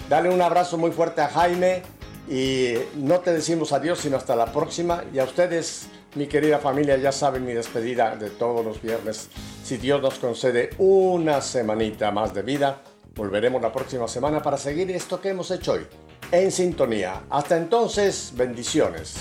[0.07, 1.81] dale un abrazo muy fuerte a Jaime
[2.29, 5.03] y no te decimos adiós, sino hasta la próxima.
[5.11, 9.29] Y a ustedes, mi querida familia, ya saben mi despedida de todos los viernes.
[9.63, 12.83] Si Dios nos concede una semanita más de vida
[13.16, 15.88] Volveremos la próxima semana para seguir esto que hemos hecho hoy.
[16.32, 17.24] En sintonía.
[17.30, 19.16] Hasta entonces, bendiciones.